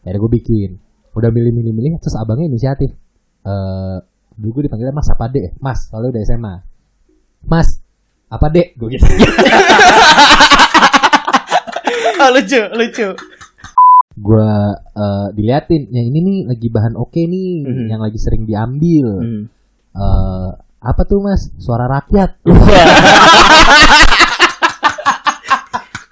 [0.00, 0.70] Akhirnya gue bikin.
[1.10, 2.90] Udah milih-milih-milih, terus abangnya inisiatif.
[3.42, 3.96] Eh,
[4.32, 5.58] dulu gue dipanggilnya Mas apa dek?
[5.58, 6.54] Mas, soalnya udah SMA.
[7.42, 7.68] Mas,
[8.26, 8.74] apa dek?
[8.74, 9.04] Gue gitu.
[12.20, 13.08] Oh, lucu, lucu.
[14.20, 14.50] gue
[14.92, 17.86] eh, diliatin, yang ini nih lagi bahan oke nih, Mhm.
[17.88, 19.08] yang lagi sering diambil.
[19.24, 19.44] Hmm.
[19.96, 21.48] Eh, apa tuh mas?
[21.56, 22.44] Suara rakyat.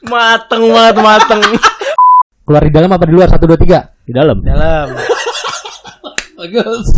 [0.09, 1.43] mateng banget mateng
[2.49, 3.29] Keluar di dalam apa di luar?
[3.29, 3.93] Satu dua tiga.
[4.09, 4.97] di dalam Dalam.
[6.41, 6.89] Bagus.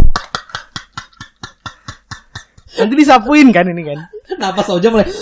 [2.79, 3.99] Nanti disapuin kan ini kan.
[4.39, 5.11] Napas aja mulai.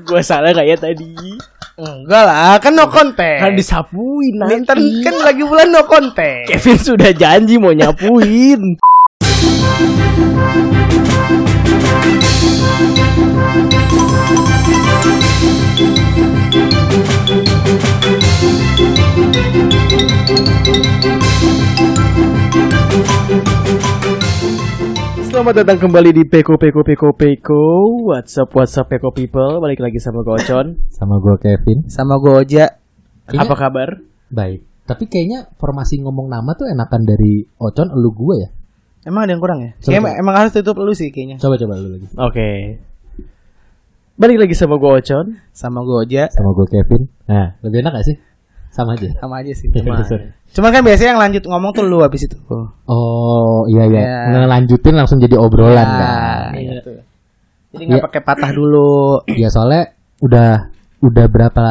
[0.00, 1.34] gue salah kayak tadi
[1.74, 3.38] Enggak lah, kan no konten.
[3.42, 6.46] kan disapuin nanti ntar kan lagi bulan no konten.
[6.46, 8.78] Kevin sudah janji mau nyapuin
[25.40, 27.64] Selamat datang kembali di Peko Peko Peko Peko
[28.04, 31.88] What's up What's up Peko People Balik lagi sama Gocon Sama gue Kevin.
[31.88, 32.76] Sama Goja.
[33.24, 33.88] Kayaknya- Apa kabar?
[34.28, 34.60] Baik.
[34.84, 38.48] Tapi kayaknya formasi ngomong nama tuh enakan dari Ocon elu gue ya.
[39.08, 39.72] Emang ada yang kurang ya?
[39.80, 40.20] Coba, Kayaknya coba.
[40.20, 41.40] emang, harus tutup lu sih kayaknya.
[41.40, 42.06] Coba coba lu lagi.
[42.20, 42.48] Oke
[44.20, 46.28] Balik lagi sama Gocon Sama Goja.
[46.28, 47.08] Sama gue Kevin.
[47.24, 48.16] Nah, lebih enak gak sih?
[48.70, 49.10] Sama aja.
[49.18, 49.66] Sama aja sih.
[49.68, 49.98] Sama.
[50.50, 52.38] Cuman kan biasanya yang lanjut ngomong tuh lu habis itu.
[52.86, 54.00] Oh iya iya.
[54.02, 54.18] Ya.
[54.34, 56.50] Ngelanjutin langsung jadi obrolan Ya, kan.
[56.54, 56.92] gitu.
[57.70, 58.06] Jadi nggak Iya.
[58.10, 59.22] pakai patah dulu.
[59.30, 61.66] Ya soalnya udah udah berapa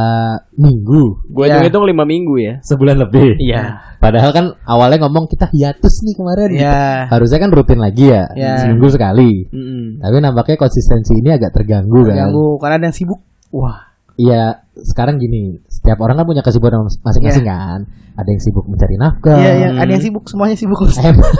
[0.55, 1.27] minggu?
[1.29, 1.61] Gue Ya.
[1.61, 3.37] hitung-hitung 5 minggu ya Sebulan lebih.
[3.37, 6.49] Iya Padahal kan awalnya ngomong kita hiatus nih kemarin.
[6.55, 7.03] Ya.
[7.11, 8.63] Harusnya kan rutin lagi ya, Ya.
[8.63, 9.43] seminggu sekali.
[9.51, 9.99] Mm-mm.
[9.99, 12.31] Tapi nampaknya konsistensi ini agak terganggu kan.
[12.31, 13.19] Ganggu karena ada yang sibuk.
[13.51, 17.89] Wah Iya, sekarang gini, setiap orang kan punya kesibukan masing-masing kan.
[18.13, 19.41] Ada yang sibuk mencari nafkah.
[19.41, 20.77] Iya, iya, ada yang sibuk, semuanya sibuk.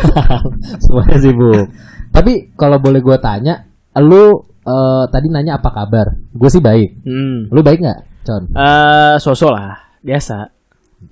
[0.89, 1.69] Semuanya sibuk.
[2.10, 3.70] Tapi kalau boleh gue tanya,
[4.02, 6.17] lu eh, tadi nanya apa kabar?
[6.33, 7.05] Gue sih baik.
[7.05, 7.45] Hmm.
[7.54, 8.49] Lu baik nggak, Con?
[8.49, 10.49] Eh, sosok lah biasa.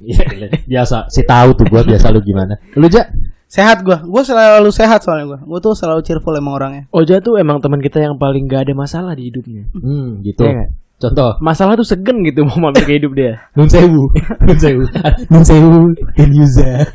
[0.02, 1.14] Iya, biasa.
[1.14, 2.58] Si tahu tuh gue biasa lu gimana.
[2.74, 3.06] Lu aja
[3.47, 4.03] Sehat gua.
[4.03, 5.40] Gua selalu sehat soalnya gua.
[5.40, 6.84] Gua tuh selalu cheerful emang orangnya.
[6.92, 9.72] Oja tuh emang teman kita yang paling gak ada masalah di hidupnya.
[9.72, 10.44] Hmm, gitu.
[10.44, 10.72] Iya nggak?
[10.97, 13.38] Contoh, Masalah tuh segen gitu mau mampir ke hidup dia.
[13.53, 14.09] Nun sewu,
[14.41, 14.81] Nun sewu,
[15.31, 16.90] Nun sewu, in user.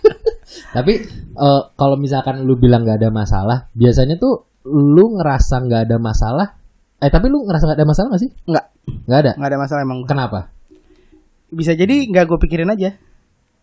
[0.76, 0.92] Tapi
[1.34, 6.46] eh, kalau misalkan lu bilang nggak ada masalah, biasanya tuh lu ngerasa nggak ada masalah.
[7.00, 8.30] Eh tapi lu ngerasa nggak ada masalah gak sih?
[8.44, 8.64] Enggak,
[9.08, 9.32] Nggak ada.
[9.34, 9.98] enggak ada masalah emang.
[10.04, 10.40] Kenapa?
[11.48, 12.90] Bisa jadi nggak gue pikirin aja.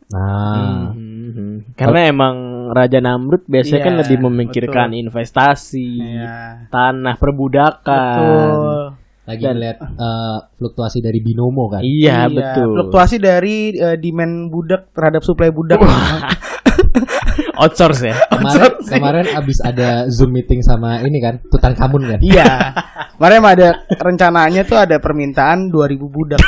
[0.09, 1.75] Nah, Mhm.
[1.75, 2.35] Karena emang
[2.71, 6.65] Raja Namrud biasanya kan Iya, lebih memikirkan investasi, Iya.
[6.71, 8.17] tanah, perbudakan.
[8.17, 9.06] Betul.
[9.27, 11.83] Lagi Dan- ngeliat eh, fluktuasi dari binomo kan.
[11.83, 12.71] Iya, betul.
[12.79, 15.83] Fluktuasi dari eh, demand budak terhadap supply budak.
[17.61, 18.15] Outsource ya.
[18.29, 22.19] Kemarin kemarin abis ada zoom meeting sama ini kan, Tutan Kamun kan.
[22.23, 22.73] iya.
[23.17, 26.41] Kemarin ada rencananya tuh ada permintaan 2000 budak.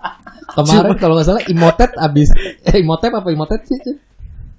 [0.56, 2.32] Kemarin kalau nggak salah Imotet abis
[2.64, 3.76] eh Imotep apa Imotet sih?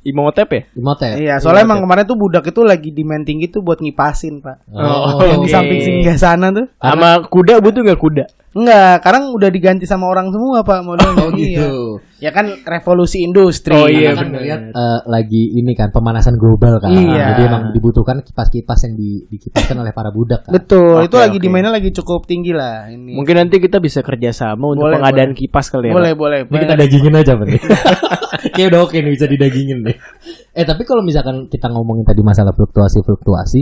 [0.06, 0.62] Imotep ya?
[0.78, 1.12] Imotet.
[1.20, 4.70] iya, soalnya emang kemarin tuh budak itu lagi demand tinggi tuh buat ngipasin, Pak.
[4.72, 5.56] Oh, Yang di oke.
[5.56, 6.66] samping singgah sana tuh.
[6.80, 8.26] Sama kuda butuh nggak kuda?
[8.58, 11.22] Enggak, sekarang udah diganti sama orang semua, Pak, modelnya.
[11.22, 11.72] Oh gitu.
[12.18, 13.78] Ya kan revolusi industri.
[13.78, 14.42] Oh, iya, kan bener.
[14.42, 16.90] ngeliat eh, lagi ini kan pemanasan global kan.
[16.90, 17.38] Iya.
[17.38, 20.58] Jadi emang dibutuhkan kipas-kipas yang di, dikipaskan oleh para budak kan.
[20.58, 21.44] Betul, Oke, itu lagi oke.
[21.46, 23.14] demandnya lagi cukup tinggi lah ini.
[23.14, 25.94] Mungkin nanti kita bisa kerjasama untuk Boleh, pengadaan kipas kali ya.
[25.94, 26.18] boleh, Pak?
[26.18, 26.40] boleh.
[26.50, 27.60] Ini kita dagingin aja berarti.
[28.58, 29.96] Kayak udah oke nih bisa didagingin deh.
[30.58, 33.62] Eh tapi kalau misalkan kita ngomongin tadi masalah fluktuasi-fluktuasi,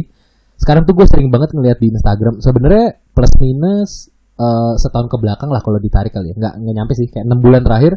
[0.56, 2.40] sekarang tuh gue sering banget ngeliat di Instagram.
[2.40, 6.36] Sebenarnya plus minus eh, setahun ke belakang lah kalau ditarik kali ya.
[6.36, 7.08] Nggak, nggak nyampe sih.
[7.12, 7.94] Kayak enam bulan terakhir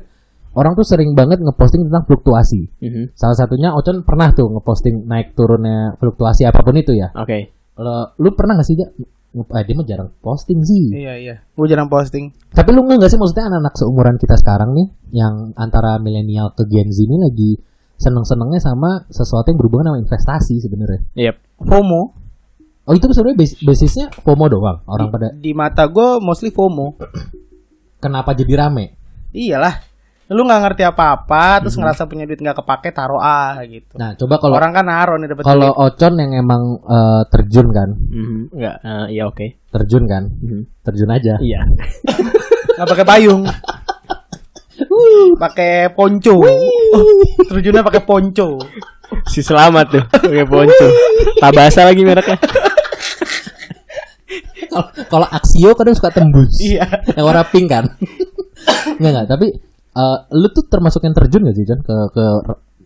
[0.59, 2.61] orang tuh sering banget ngeposting tentang fluktuasi.
[2.83, 3.03] Mhm.
[3.15, 7.13] Salah satunya Ocon pernah tuh ngeposting naik turunnya fluktuasi apa pun itu ya.
[7.15, 7.55] Oke.
[7.79, 8.75] Kalau lu pernah gak sih?
[8.75, 10.99] Nge- eh, dia mah jarang posting sih.
[10.99, 11.35] Iya, iya.
[11.55, 12.33] Gue jarang posting.
[12.51, 16.91] Tapi lu nggak sih maksudnya anak-anak seumuran kita sekarang nih yang antara milenial ke Gen
[16.91, 17.51] Z ini lagi
[17.99, 21.01] seneng-senengnya sama sesuatu yang berhubungan sama investasi sebenarnya.
[21.19, 21.35] Yep.
[21.67, 22.03] FOMO.
[22.89, 24.79] Oh itu sebenarnya bas- basisnya FOMO doang.
[24.85, 26.97] Orang pada Di mata gue mostly FOMO.
[27.99, 28.97] kenapa jadi rame?
[29.31, 29.85] Iyalah.
[30.29, 33.97] Lu nggak ngerti apa-apa, terus ngerasa punya duit nggak kepake, taruh ah gitu.
[33.97, 35.73] Nah coba kalau Orang kan naruh nih dapat kalau.
[35.75, 38.53] Ocon yang emang eh, terjun kan, Mhm.
[38.53, 38.77] Enggak.
[38.79, 39.47] Eh, iya oke.
[39.69, 40.61] terjun kan, Mhm.
[40.81, 41.35] terjun aja.
[41.39, 41.61] Iya.
[42.77, 43.43] nggak pakai payung.
[45.35, 46.35] pakai ponco.
[46.39, 47.09] Oh,
[47.49, 48.61] terjunnya pakai ponco.
[49.25, 50.87] Si selamat tuh pakai ponco.
[51.39, 52.37] Tabasa lagi mereknya.
[55.07, 56.53] Kalau Axio kadang suka tembus.
[56.61, 56.85] Iya.
[57.17, 57.85] yang warna pink kan.
[58.97, 59.47] Enggak enggak, tapi
[59.91, 62.25] eh, lu tuh termasuk yang terjun gak sih John ke ke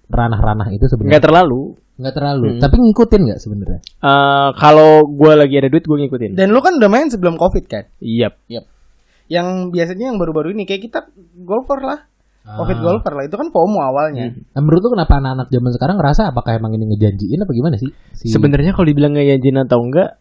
[0.09, 1.21] ranah-ranah itu Nggak sebenarnya?
[1.21, 1.62] terlalu.
[1.93, 2.61] Enggak terlalu, Hmm.
[2.61, 3.81] tapi ngikutin nggak sebenarnya?
[3.81, 6.31] Eh, kalau gue lagi ada duit gue ngikutin.
[6.35, 7.85] Dan lu kan udah main sebelum covid kan?
[7.99, 8.33] Iya.
[9.27, 10.99] Yang biasanya yang baru-baru ini kayak kita
[11.39, 12.00] golfer lah.
[12.43, 12.83] Covid Ah.
[12.83, 14.35] golfer lah itu kan FOMO awalnya.
[14.35, 17.87] Nah, menurut lu kenapa anak-anak zaman sekarang ngerasa apakah emang ini ngejanjiin apa gimana sih?
[18.12, 20.19] Si- Sebenarnya kalau dibilang ngejanjiin atau enggak,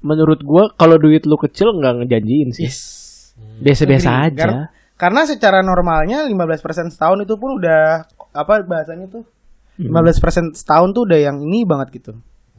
[0.00, 2.68] menurut gua kalau duit lu kecil nggak ngejanjiin sih.
[3.60, 4.26] Biasa-biasa Agree.
[4.32, 4.44] aja.
[4.44, 4.68] Kar-
[5.00, 8.04] Karena secara normalnya 15% setahun itu pun udah
[8.36, 9.24] apa bahasanya tuh?
[9.80, 9.88] Hmm.
[9.96, 12.12] 15% setahun tuh udah yang ini banget gitu.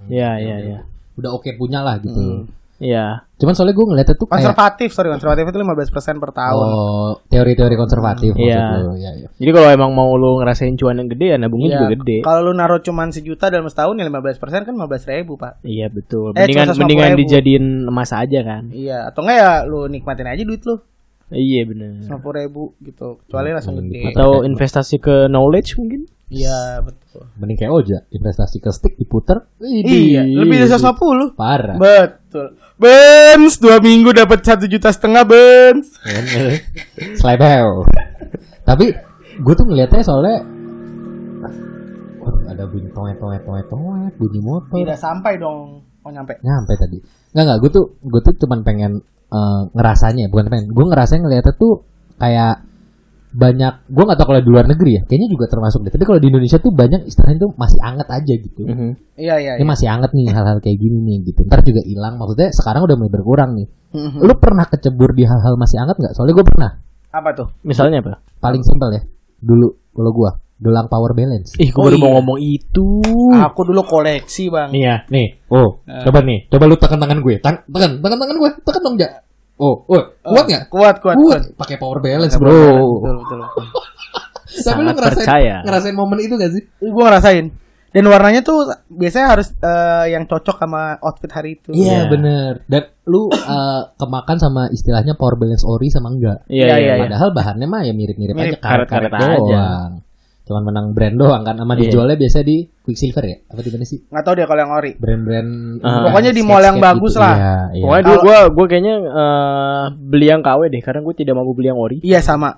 [0.09, 0.79] Iya, iya, iya.
[1.13, 2.49] udah oke punya lah gitu.
[2.81, 3.29] Iya.
[3.37, 6.65] Cuman soalnya gue ngeliatnya tuh kayak Konservatif, sorry konservatif itu 15% per tahun.
[6.65, 8.81] oh teori-teori konservatif Iya.
[8.81, 8.97] lu.
[8.97, 9.27] Iya, iya.
[9.31, 11.77] Jadi kalau emang mau lu ngerasain cuan yang gede ya nabungnya Iya.
[11.77, 12.17] juga gede.
[12.21, 15.61] Kalau lu naruh cuman sejuta dalam setahun ya 15% kan 15 ribu pak.
[15.61, 16.33] Iya betul.
[16.33, 17.19] Eh, Mendingan cuma 150 mendingan ribu.
[17.21, 18.63] dijadiin emas aja kan.
[18.67, 20.81] Iya, atau enggak ya lu nikmatin aja duit lu
[21.29, 21.95] Iya benar.
[22.03, 23.21] 50 ribu gitu.
[23.21, 24.09] Kecuali langsung gede.
[24.09, 26.03] Atau investasi ke knowledge mungkin?
[26.27, 27.27] Iya betul.
[27.35, 29.43] Mending kayak Oja, investasi ke stick diputer.
[29.61, 31.35] Iya, lebih dari 150.
[31.35, 31.75] Parah.
[31.75, 32.55] Betul.
[32.81, 35.93] Benz dua minggu dapat satu juta setengah Benz.
[37.21, 37.85] Slebel.
[38.65, 38.89] Tapi
[39.37, 40.41] gue tuh ngeliatnya soalnya
[42.21, 45.81] Waduh, ada bunyi toet toet toet toet bunyi motor Tidak sampai dong.
[46.01, 46.33] Oh nyampe.
[46.41, 46.97] nyampe tadi
[47.31, 51.53] nggak nggak gue tuh gue tuh cuman pengen eh, ngerasanya bukan pengen gue ngerasain ngeliatnya
[51.53, 51.85] tuh
[52.17, 52.65] kayak
[53.33, 56.19] banyak gue nggak tahu kalau di luar negeri ya kayaknya juga termasuk deh tapi kalau
[56.19, 58.89] di Indonesia tuh banyak istilahnya tuh masih anget aja gitu Mhm.
[59.15, 59.51] Iya iya.
[59.55, 62.95] ini masih anget nih hal-hal kayak gini nih gitu ntar juga hilang maksudnya sekarang udah
[62.95, 64.19] mulai berkurang nih Mhm.
[64.19, 66.71] lu pernah kecebur di hal-hal masih anget nggak soalnya gue pernah
[67.09, 67.47] Apa tuh?
[67.61, 68.19] Misalnya apa?
[68.37, 69.01] paling simpel ya
[69.37, 72.03] dulu kalau gue gelang power balance Ih, gue Oh, baru iya.
[72.03, 72.87] mau ngomong itu.
[73.33, 74.69] Aku dulu koleksi bang.
[74.69, 78.35] nih ya nih oh coba nih coba lu tekan tangan gue Tan- tekan tekan tangan
[78.37, 79.07] gue tekan dong ja
[79.57, 81.41] oh oh kuat nggak Kuat kuat kuat kuat.
[81.55, 83.39] pakai power balance bro Betul betul.
[83.41, 83.65] betul.
[84.61, 85.55] tapi lu Sangat ngerasain percaya.
[85.61, 87.47] ngerasain momen itu gak sih Gue ngerasain.
[87.91, 88.55] Dan warnanya tuh
[88.87, 91.71] biasanya harus eh, yang cocok sama outfit hari itu.
[91.71, 92.07] iya Iya.
[92.07, 96.93] bener dan lu eh, kemakan sama istilahnya power balance ori sama enggak Iya, Iya, iya.
[96.93, 97.01] iya.
[97.01, 99.63] padahal bahannya mah ya mirip-mirip aja karet-karet karet-karet aja.
[100.41, 101.81] Cuman menang brand doang kan sama Iya.
[101.85, 104.91] dijualnya biasa di Quicksilver ya apa di mana sih Nggak tahu dia kalau yang ori.
[104.95, 105.49] brand-brand
[105.79, 106.01] Ah.
[106.05, 107.21] Pokoknya di mall yang bagus gitu.
[107.21, 107.35] lah.
[107.35, 107.83] Iya, iya.
[107.83, 111.67] Pokoknya dulu gue gue kayaknya eh, beli yang KW deh karena gue tidak mampu beli
[111.67, 111.97] yang ori.
[112.01, 112.49] Iya sama.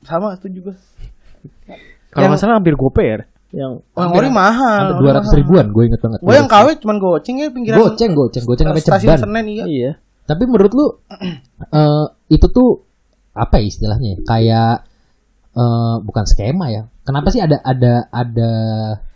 [0.00, 0.72] Sama itu juga.
[2.08, 3.24] Kalau nggak salah hampir gope ya.
[3.50, 4.80] Yang Oh, yang ori mahal.
[4.88, 8.10] Sampai dua ratus ribuan gue inget banget Gue yang KW cuman goceng ya pinggiran goceng
[8.12, 9.64] goceng goceng sampai ceban Senen iya.
[9.66, 9.90] Iya.
[10.22, 10.86] tapi menurut lu
[11.76, 12.80] eh, itu tuh
[13.30, 14.18] apa ya istilahnya ya?
[14.22, 14.74] kayak
[15.52, 18.50] eh, bukan skema ya kenapa sih ada ada ada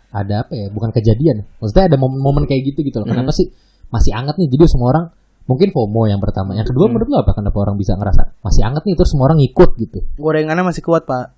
[0.09, 3.49] ada apa ya bukan kejadian maksudnya ada momen-momen kayak gitu gitu loh kenapa sih
[3.87, 5.05] masih anget nih jadi semua orang
[5.43, 8.83] mungkin FOMO yang pertama yang kedua menurut lu apa kenapa orang bisa ngerasa masih anget
[8.83, 11.33] nih terus semua orang ngikut gitu Gorengannya masih kuat pak.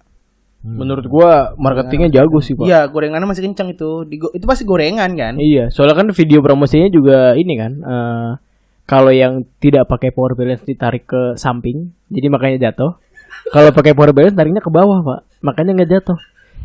[0.60, 2.68] Menurut gue marketingnya jago sih pak.
[2.68, 4.04] Iya gorengannya masih kencang itu.
[4.04, 5.40] Digo- itu pasti gorengan kan.
[5.40, 7.72] Iya, soalnya kan video promosinya juga ini kan.
[7.80, 8.30] eh,
[8.84, 12.98] kalau yang tidak pakai power balance ditarik ke samping, jadi makanya jatuh.
[13.50, 16.20] Kalau pakai power balance tariknya ke bawah pak, makanya nggak jatuh.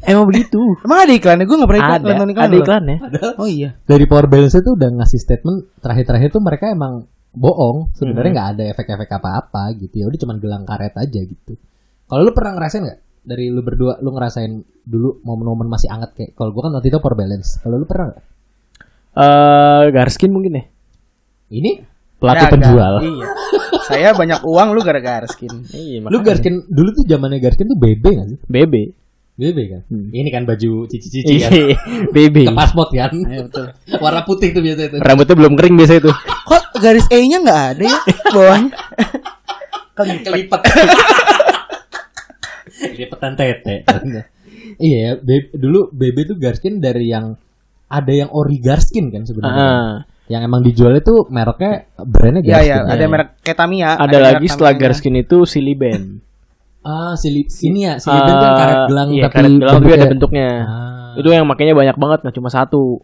[0.05, 0.61] Emang begitu.
[0.85, 1.45] Emang ada iklannya?
[1.45, 1.99] Gue nggak pernah iklan.
[1.99, 2.63] ada, nonton iklan ada loh.
[2.63, 2.97] iklannya.
[3.41, 3.71] Oh iya.
[3.85, 8.65] dari power balance itu udah ngasih statement terakhir-terakhir tuh mereka emang bohong sebenarnya nggak ada
[8.71, 11.59] efek-efek apa-apa gitu ya udah cuman gelang karet aja gitu
[12.07, 14.55] kalau lu pernah ngerasain nggak dari lu berdua lu ngerasain
[14.87, 18.15] dulu momen-momen masih anget kayak kalau gua kan waktu itu power balance kalau lu pernah
[18.15, 18.25] nggak
[19.15, 20.65] Eh, Garskin mungkin ya.
[21.49, 21.79] ini
[22.25, 22.53] pelaku Dagang.
[22.57, 23.27] penjual Iya.
[23.85, 25.53] Saya banyak uang lu gara-gara skin.
[25.69, 28.75] Iya, lu Garskin dulu tuh zamannya Garskin tuh BB nggak sih BB.
[29.35, 30.09] BB kan Hmm.
[30.09, 31.75] ini kan baju cici-cici kan Iya,
[32.09, 32.37] BB.
[32.47, 33.67] ke pasport kan Iya betul.
[33.99, 36.11] warna putih tuh biasa itu Rambutnya belum kering biasa itu.
[36.49, 37.99] Kok garis E-nya nggak ada ya
[38.31, 38.71] bawahnya?
[39.95, 40.63] kelipet
[42.67, 43.75] kelipetan tete
[44.77, 47.39] iya ya dulu BB tuh Garskin dari yang
[47.87, 49.95] ada yang ori Garskin kan sebenarnya Ah,
[50.27, 52.79] yang emang dijualnya tuh mereknya brandnya Iya Garskin iya.
[52.79, 52.91] ya.
[52.91, 53.91] Ada merek kayak Tamiya.
[53.95, 54.73] ada merek lagi setelah.
[54.75, 56.03] Garskin itu Siliben.
[56.83, 60.05] ah sili ini ya sili kan Ah, karet gelang iya, tapi karet gelang tapi ada
[60.05, 60.49] bentuknya- bentuknya.
[60.63, 61.13] ah.
[61.15, 63.01] Itu yang makanya banyak banget nggak cuma satu.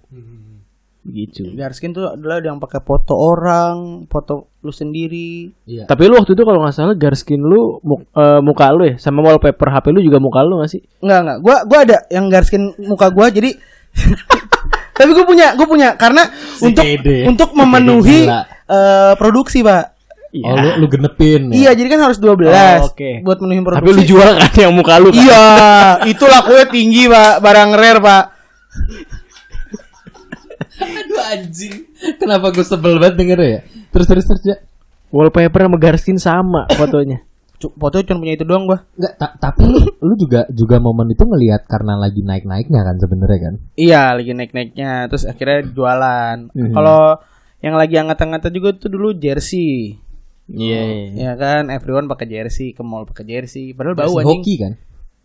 [1.03, 1.57] Gitu.
[1.57, 5.49] Garskin tuh adalah yang pakai foto orang, foto lu sendiri.
[5.65, 8.95] iya Tapi lu waktu itu kalau nggak salah Garskin lu mu- eh, muka lu ya
[8.97, 10.85] sama wallpaper HP lu juga muka lu nggak sih?
[11.01, 11.39] Enggak enggak.
[11.41, 13.57] Gua gua ada yang Garskin muka gua jadi
[15.01, 17.25] Tapi gue punya, gue punya karena Si untuk Kede.
[17.25, 19.85] untuk memenuhi eh, produksi, Pak.
[20.31, 23.11] oh lu, lu genepin Iya, ya jadi kan harus 12 Oh, oke.
[23.25, 23.83] buat menuhin produksi.
[23.83, 25.19] Tapi lu jual kan yang muka lu kan?
[25.19, 25.45] Iya,
[26.07, 27.41] itulah kue tinggi, Pak.
[27.41, 28.25] Barang rare, Pak.
[30.81, 31.85] aduh anjing
[32.17, 33.59] kenapa gue sebel banget denger ya
[33.93, 34.57] terus terus terus ya
[35.11, 37.21] Wallpaper sama Garskin sama fotonya.
[37.61, 38.89] Foto cuma punya itu doang gua.
[38.97, 43.41] Enggak, ta- tapi lu, lu juga juga momen itu ngelihat karena lagi naik-naiknya kan sebenarnya
[43.45, 43.55] kan.
[43.77, 46.49] Iya, lagi naik-naiknya terus akhirnya jualan.
[46.57, 46.73] Mhm.
[46.73, 47.21] Kalau
[47.61, 50.01] yang lagi angkat-angkat juga tuh dulu jersey.
[50.49, 51.13] Iya.
[51.13, 53.77] Ya kan, everyone pakai jersey, ke mall pakai jersey.
[53.77, 54.41] Padahal bau anjing.
[54.41, 54.73] hoki kan?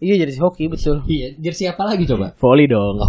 [0.03, 1.07] Iya, jersey hoki betul.
[1.07, 2.35] Iya, jersey apa lagi coba?
[2.35, 2.99] Volley dong.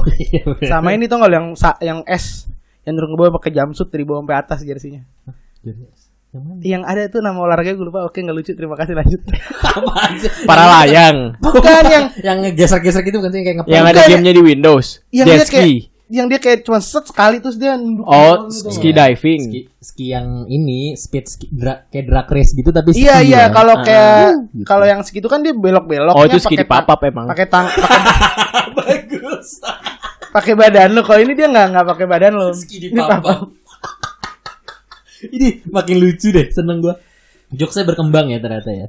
[0.70, 1.46] Sama ini tuh nggak yang
[1.82, 2.46] yang S
[2.86, 5.02] yang dulu bawah pakai jumpsuit dari bawah sampai atas jersinya.
[5.66, 5.90] Jersey
[6.36, 6.60] yang mana?
[6.60, 8.04] Yang ada tuh nama olahraga gue lupa.
[8.04, 8.52] Oke, nggak lucu.
[8.52, 9.20] Terima kasih lanjut.
[10.48, 11.34] Para layang.
[11.38, 13.72] Bukan yang yang ngegesek-gesek gitu kan sih kayak ngepel.
[13.72, 14.86] Yang ada gamenya di Windows.
[15.10, 15.76] yang Jet dia kayak ski.
[16.06, 18.70] yang dia kayak cuma set sekali terus dia nunduk Oh, gitu.
[18.70, 19.40] ski diving.
[19.42, 23.42] ski, ski yang ini speed ski, dra- kayak drag race gitu tapi ski Iya iya
[23.48, 24.14] kalau Ah, kayak
[24.48, 24.62] gitu.
[24.62, 27.26] kalau yang segitu kan dia belok-belok Oh, itu ski di papap emang.
[27.26, 27.98] pakai tang pakai
[28.78, 29.58] bagus.
[30.28, 33.50] pakai badan lo kalau ini dia nggak nggak pakai badan lo ski di Ini papap.
[35.36, 36.96] Ini makin lucu deh, seneng gua.
[37.52, 38.86] Jokesnya berkembang ya ternyata ya.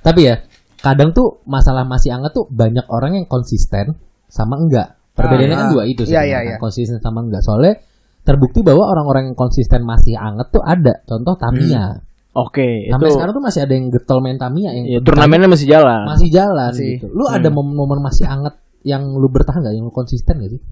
[0.00, 0.40] Tapi ya,
[0.78, 3.94] kadang tuh masalah masih anget tuh banyak orang yang konsisten
[4.26, 4.96] sama enggak.
[5.14, 5.72] Perbedaannya Ah, kan ah.
[5.72, 6.56] dua itu Iya, sebenarnya iya, kan, iya.
[6.58, 7.42] konsisten sama enggak.
[7.44, 7.74] Soalnya
[8.20, 11.04] terbukti bahwa orang-orang yang konsisten masih anget tuh ada.
[11.04, 12.00] Contoh Tamiya.
[12.30, 15.66] Oke, itu Sampai sekarang tuh masih ada yang getol main Tamiya yang ya, turnamennya masih
[15.66, 16.06] jalan.
[16.06, 16.90] masih jalan Masih.
[16.96, 17.06] gitu.
[17.10, 18.54] Lu ada momen-momen masih anget
[18.86, 19.74] yang lu bertahan gak?
[19.74, 20.62] Yang lu konsisten gak sih?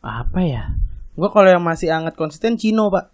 [0.00, 0.62] Apa ya?
[1.14, 3.10] Gue kalau yang masih anget konsisten Cino pak.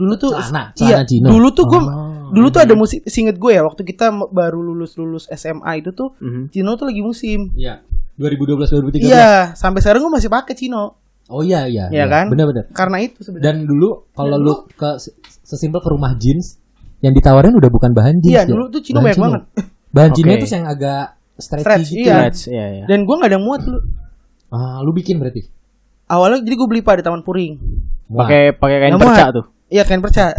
[0.00, 1.26] Dulu tuh Celana, iya, celana Cino.
[1.28, 2.32] dulu tuh gue Oh.
[2.32, 6.16] dulu tuh ada musik singet gue ya waktu kita baru lulus lulus SMA itu tuh
[6.16, 6.48] Mhm.
[6.48, 7.52] Cino tuh lagi musim.
[7.52, 7.84] Iya.
[8.16, 9.04] 2012 2013.
[9.06, 10.96] Iya sampai sekarang gue masih pakai Cino.
[11.26, 11.86] Oh iya iya.
[11.86, 12.26] Iya kan?
[12.26, 12.68] Benar-benar.
[12.70, 13.44] Karena itu sebenarnya.
[13.46, 14.96] Dan dulu kalau lu ke
[15.40, 16.56] sesimpel ke rumah jeans
[16.98, 18.32] yang ditawarin udah bukan bahan jeans.
[18.32, 18.48] Iya ya?
[18.48, 19.42] dulu tuh Cino Bahan banyak banget.
[19.90, 20.40] Bahan jeansnya Oke.
[20.40, 21.02] itu yang agak
[21.34, 22.02] stretchy Stretch, gitu.
[22.04, 22.14] iya.
[22.16, 22.84] Match, iya, iya.
[22.86, 23.78] Dan gue nggak ada muat dulu.
[24.48, 25.42] Ah, lu bikin berarti.
[26.06, 27.52] Awalnya jadi gue beli pak di Taman Puring.
[28.08, 29.34] Pakai pakai kain Nggak perca muat.
[29.34, 29.44] tuh.
[29.70, 30.34] Iya kain perca.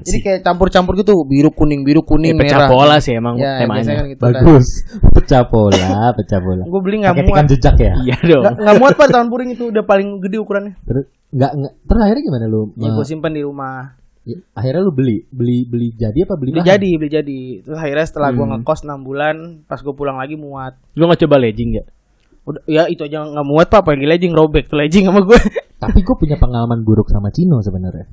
[0.00, 2.70] Jadi kayak campur-campur gitu, biru kuning, biru kuning, Eh, pecah merah.
[2.70, 4.04] pola sih emang Ya, biasanya kan temanya.
[4.08, 4.32] gitu kan.
[4.34, 4.66] bagus.
[5.14, 6.64] Pecah pola, pecah pola.
[6.64, 7.26] Gue beli nggak muat.
[7.28, 7.92] tikan jejak ya.
[7.94, 8.42] Iya dong.
[8.42, 10.74] Nggak nggak muat pak Taman Puring itu udah paling gede ukurannya.
[10.82, 12.62] Terus enggak enggak terus akhirnya gimana lu?
[12.74, 14.00] Ya gue simpan di rumah.
[14.24, 16.70] Ya, akhirnya lu beli beli beli jadi apa beli, Beli bahan?
[16.70, 17.40] jadi, beli jadi.
[17.60, 18.52] Terus akhirnya setelah gue Hmm.
[18.58, 20.80] ngekos 6 bulan, pas gue pulang lagi muat.
[20.94, 21.86] Lu nggak coba legging gak?
[22.42, 25.36] Udah, ya itu aja nggak muat pak, apalagi legging robek tuh legging sama gue.
[25.76, 28.08] Tapi gue punya pengalaman buruk sama Cino sebenarnya.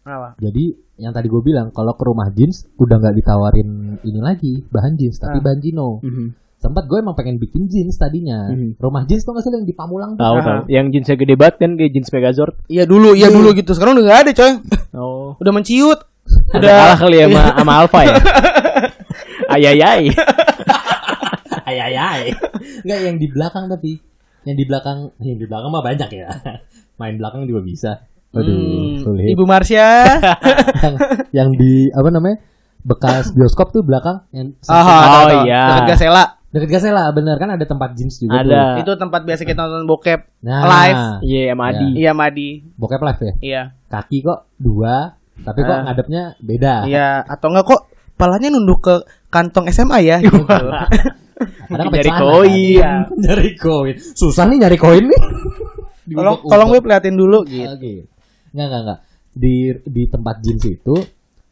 [0.00, 0.36] Apa?
[0.40, 0.64] Jadi
[0.96, 3.68] yang tadi gue bilang kalau ke rumah jeans udah nggak ditawarin
[4.00, 5.44] ini lagi bahan jeans tapi Ah.
[5.44, 6.00] bahan Cino.
[6.60, 8.52] Sempat gue emang pengen bikin jeans tadinya.
[8.52, 8.76] Mhm.
[8.76, 10.20] Rumah jeans tuh nggak yang di Pamulang tuh.
[10.20, 10.60] Tahu tahu.
[10.68, 12.54] Yang jeansnya gede banget kan kayak jeans Megazord.
[12.68, 13.72] Iya dulu, iya dulu gitu.
[13.72, 14.52] Sekarang udah nggak ada coy.
[14.92, 15.32] Oh.
[15.40, 16.00] Udah menciut.
[16.52, 18.14] Udah kalah kali ya sama, sama Alfa ya.
[19.56, 20.02] Ayayay.
[21.66, 22.22] Ayayay.
[22.84, 23.92] Enggak yang di belakang tapi.
[24.44, 26.28] Yang di belakang, yang di belakang mah banyak ya.
[26.96, 27.92] Main belakang juga bisa.
[28.30, 29.26] Aduh, Hmm, sulit.
[29.28, 29.88] Ibu Marsha.
[30.78, 30.94] yang,
[31.38, 32.38] yang di apa namanya?
[32.80, 35.44] Bekas bioskop tuh belakang yang Oh, tahu.
[35.44, 35.62] iya.
[35.68, 36.24] Dekat Gasela.
[36.48, 38.48] Deket Gasela bener kan ada tempat jeans juga tuh.
[38.48, 38.80] Ada.
[38.80, 40.20] Itu tempat biasa kita nonton bokep.
[40.40, 41.02] Nah, Live.
[41.22, 41.86] Iya, sama Adi.
[41.94, 42.50] Iya Madi.
[42.74, 43.32] Bokep live ya.
[43.40, 43.62] Iya.
[43.86, 45.82] Kaki kok dua, tapi kok Ah.
[45.84, 46.74] ngadepnya beda.
[46.84, 47.08] Iya.
[47.24, 47.82] Atau enggak kok
[48.14, 48.94] palanya nunduk ke
[49.28, 50.16] kantong SMA ya?
[50.18, 50.40] Gitu.
[51.68, 52.48] Sampai nyari koin.
[52.48, 52.56] kan?
[52.56, 52.92] Iya.
[53.22, 53.94] nyari koin.
[54.12, 55.22] Susah nih nyari koin nih.
[56.10, 57.70] Tolong tolong gue liatin dulu gitu.
[57.70, 57.94] Oke.
[58.50, 58.98] Enggak, enggak, enggak.
[59.30, 59.54] Di
[59.84, 60.96] di tempat jeans itu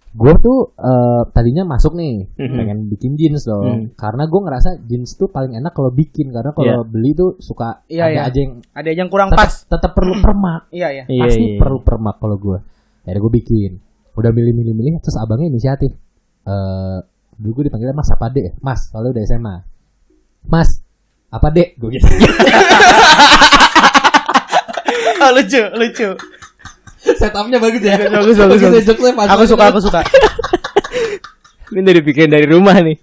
[0.09, 2.57] gue tuh eh, tadinya masuk nih Mhm.
[2.57, 3.85] pengen bikin jeans dong Mhm.
[3.95, 8.09] karena gue ngerasa jeans tuh paling enak kalau bikin karena kalau beli tuh suka Iya,
[8.09, 8.21] ada iya.
[8.25, 9.55] aja yang Ada yang kurang tetap, pas.
[9.65, 11.05] tetap perlu permak Iya ya.
[11.07, 11.59] Iya, pasti iya.
[11.59, 12.59] perlu permak kalau gue
[13.05, 13.71] akhirnya gue bikin
[14.13, 15.93] udah milih-milih milih terus abangnya inisiatif
[16.43, 16.99] eh
[17.37, 18.53] dulu gue dipanggilnya mas apa dek ya?
[18.59, 19.55] mas soalnya udah SMA
[20.45, 20.69] mas
[21.29, 22.09] apa dek gue gitu
[25.19, 26.09] Oh, lucu, lucu.
[26.99, 28.81] Setupnya bagus ya Bagus, bagus, bagus.
[28.81, 30.01] ya, jokesnya pas Aku suka, aku suka.
[31.69, 32.97] Ini udah dibikin dari rumah nih.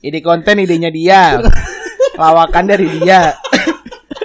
[0.00, 1.36] Ide konten idenya dia.
[2.16, 3.36] Lawakan dari dia.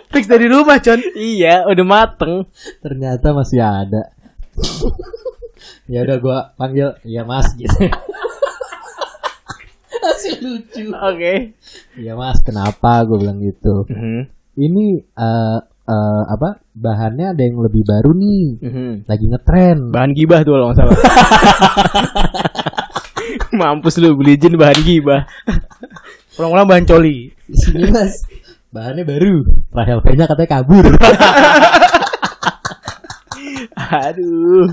[0.07, 1.03] Fix dari rumah, Con.
[1.13, 2.47] Iya, udah mateng.
[2.79, 4.07] ternyata masih ada
[5.85, 7.75] ya udah gue panggil ya mas gitu
[10.01, 11.53] masih lucu Oke.
[11.95, 13.85] ya mas kenapa gue bilang gitu
[14.55, 18.45] ini eh eh, apa bahannya ada yang lebih baru nih.
[19.05, 19.93] Lagi ngetren.
[19.93, 20.97] Bahan gibah tuh kalau nggak salah.
[23.59, 25.23] Mampus lu beli jin bahan gibah.
[26.35, 27.31] Pulang-pulang bahan coli.
[27.53, 28.25] sini mas
[28.75, 29.47] bahannya baru.
[29.71, 30.83] Rahel V nya katanya kabur.
[33.95, 34.67] Aduh,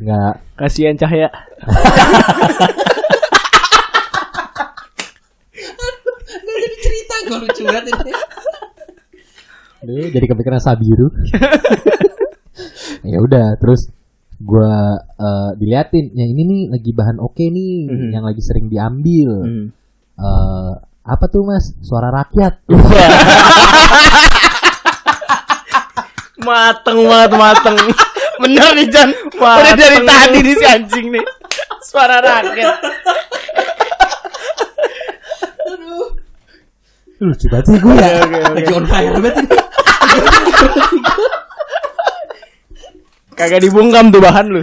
[0.00, 0.34] nggak.
[0.56, 1.28] Kasihan Cahya.
[6.80, 8.12] cerita gue lucu banget ini
[9.80, 11.08] Aduh, jadi kepikiran Sabiru
[13.10, 13.88] ya udah terus
[14.36, 14.72] gua
[15.16, 18.08] eh, diliatin, yang ini nih lagi bahan oke nih, Mhm.
[18.12, 19.30] yang lagi sering diambil.
[19.44, 19.66] Hmm.
[20.16, 21.72] Eh, apa tuh mas?
[21.80, 22.60] Suara rakyat.
[26.40, 27.76] mateng banget mateng.
[28.40, 29.10] Bener nih Jan.
[29.36, 31.24] Udah dari tadi nih si anjing nih.
[31.84, 32.74] Suara rakyat.
[37.20, 38.10] Lucu banget sih gue ya.
[38.56, 39.36] Lagi on fire banget.
[43.36, 44.62] Kagak dibungkam tuh bahan lu.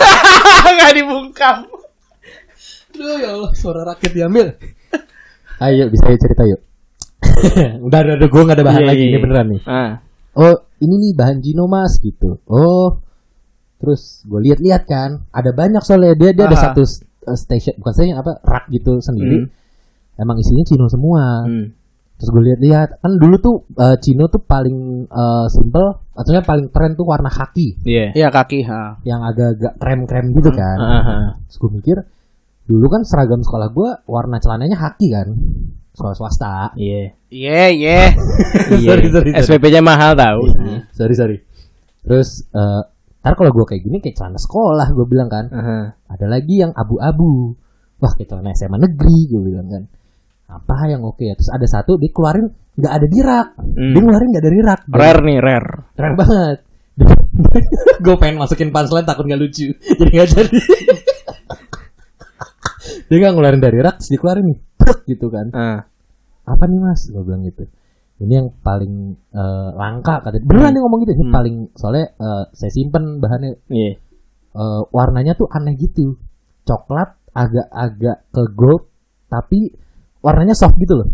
[0.70, 1.56] Enggak dibungkam.
[3.00, 4.46] Aduh ya Allah, suara rakyat diambil.
[5.60, 6.60] Ayo bisa yuk cerita yuk.
[7.88, 9.22] udah, udah, udah, gue gak ada bahan Iya, lagi, iya, ini iya.
[9.24, 9.60] beneran nih.
[9.68, 9.92] Ah.
[10.36, 12.40] Oh, ini nih bahan Gino mas gitu.
[12.48, 13.00] Oh,
[13.80, 16.64] terus gue lihat-lihat kan, ada banyak soalnya dia dia ada Aha.
[16.72, 19.48] satu uh, station, bukan station apa rak gitu sendiri.
[20.20, 21.48] Emang isinya Cino semua.
[21.48, 21.72] Hmm.
[22.20, 26.92] Terus gue lihat-lihat, kan dulu tuh uh, Cino tuh paling uh, simple, artinya paling keren
[26.92, 28.12] tuh warna kaki, Iya.
[28.12, 29.00] Iya kaki, ha.
[29.08, 30.76] yang agak-agak krem-krem gitu kan.
[30.76, 31.26] Ah, ah.
[31.48, 31.96] Terus gue mikir,
[32.68, 35.32] dulu kan seragam sekolah gue warna celananya kaki kan,
[35.96, 36.76] sekolah swasta.
[36.76, 37.16] Iya.
[37.32, 38.00] Iya, iya.
[38.76, 38.88] Iya.
[38.92, 39.56] Sorry, sorry, sorry.
[39.56, 40.44] SPP-nya mahal tau.
[40.92, 41.36] sorry sorry.
[42.04, 42.82] Terus, eh
[43.24, 45.80] ntar kalau gue kayak gini kayak celana sekolah gue bilang kan, Aha.
[46.04, 47.56] ada lagi yang abu-abu.
[47.96, 49.82] Wah kayak celana SMA negeri gue bilang kan.
[50.50, 51.38] Apa yang oke ya?
[51.38, 53.48] Terus ada satu dia keluarin nggak ada di rak.
[53.54, 53.94] Hmm.
[53.94, 54.80] Dia ngeluarin nggak ada di rak.
[54.90, 55.70] Rare nih, rare.
[55.94, 56.58] Rare banget.
[58.04, 59.70] gue pengen masukin punchline takut nggak lucu.
[59.98, 60.58] Jadi nggak jadi.
[63.08, 64.58] dia nggak ngeluarin dari rak, terus dikeluarin nih.
[65.06, 65.46] Gitu kan.
[65.54, 65.78] Ah.
[66.46, 67.06] Apa nih mas?
[67.10, 67.66] Gue bilang gitu.
[68.20, 70.44] Ini yang paling eh, langka katanya.
[70.44, 71.12] Beneran dia ngomong gitu.
[71.14, 71.34] Ini Hmm.
[71.34, 73.92] paling soalnya eh, saya simpen bahannya Iya.
[74.50, 76.18] eh, warnanya tuh aneh gitu.
[76.66, 78.90] Coklat agak-agak ke gold
[79.30, 79.70] tapi
[80.20, 81.08] warnanya soft gitu loh.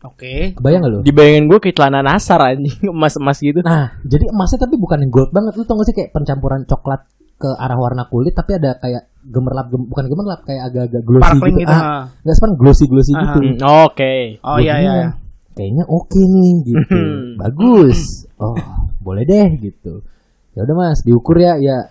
[0.00, 0.56] Oke.
[0.56, 1.00] Kebayang gak lo?
[1.04, 3.60] Dibayangin gue kayak celana nasar anjing, emas-emas gitu.
[3.60, 5.52] Nah, jadi emasnya tapi bukan yang gold banget.
[5.56, 7.04] Lu tau gak sih kayak pencampuran coklat
[7.40, 11.56] ke arah warna kulit tapi ada kayak gemerlap gem- bukan gemerlap kayak agak-agak glossy Sparkling
[11.56, 11.64] gitu.
[11.64, 11.72] gitu.
[11.72, 12.00] Ah, ha.
[12.20, 13.38] nggak sepan glossy glossy Ah, gitu.
[13.40, 13.56] Hmm,
[13.88, 14.14] Oke.
[14.44, 14.92] Oh iya iya.
[14.92, 15.08] iya.
[15.56, 17.00] Kayaknya oke nih gitu.
[17.00, 17.40] Hmm.
[17.40, 18.28] Bagus.
[18.36, 18.56] Oh,
[19.00, 20.04] boleh deh gitu.
[20.52, 21.56] Ya udah Mas, diukur ya.
[21.56, 21.88] Ya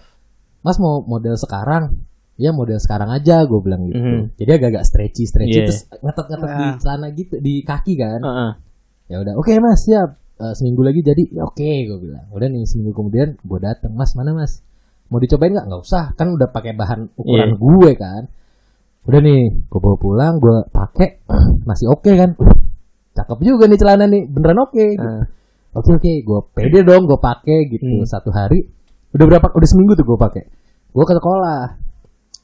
[0.61, 1.97] Mas mau model sekarang?
[2.39, 3.99] Ya model sekarang aja gue bilang gitu.
[3.99, 4.21] Mhm.
[4.33, 5.67] Jadi agak-agak stretchy stretchy Iya.
[5.67, 6.75] terus ngetet-ngetet di Ah.
[6.79, 8.19] celana gitu, di kaki kan.
[8.19, 8.51] Heeh.
[9.07, 10.09] Ya udah, oke Mas, siap.
[10.37, 12.23] Eh, seminggu lagi jadi ya oke gue bilang.
[12.31, 14.63] Udah nih seminggu kemudian gue datang, Mas, mana Mas?
[15.07, 15.67] Mau dicobain nggak?
[15.67, 17.57] Nggak usah, kan udah pakai bahan ukuran Iya.
[17.57, 18.23] gue kan.
[19.03, 21.19] Udah nih, gue bawa pulang, gue pakai
[21.67, 22.31] masih oke kan.
[22.35, 22.55] Uh,
[23.11, 24.79] Cakep juga nih celana nih, beneran oke.
[24.79, 25.03] gitu.
[25.03, 25.27] Ah.
[25.71, 28.07] Oke oke, gue pede dong, gue pakai gitu Hmm.
[28.07, 28.63] satu hari.
[29.11, 29.47] Udah berapa?
[29.51, 30.43] Udah seminggu tuh gue pakai.
[30.89, 31.61] Gue ke sekolah,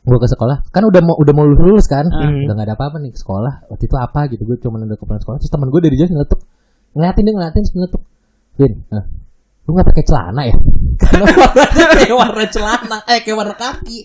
[0.06, 2.46] gue ke sekolah, kan udah mau udah mau lulus, lulus kan, Hmm.
[2.46, 3.54] udah nggak ada apa-apa nih ke sekolah.
[3.68, 5.38] Waktu itu apa gitu, gue cuma udah ke sekolah.
[5.42, 6.40] Terus teman gue dari jauh ngeletuk,
[6.94, 8.02] ngeliatin dia ngeliatin ngeletuk,
[8.56, 9.06] Win, eh,
[9.66, 10.56] lu nggak pakai celana ya?
[11.02, 14.00] Karena warnanya kayak warna celana, eh kayak warna kaki.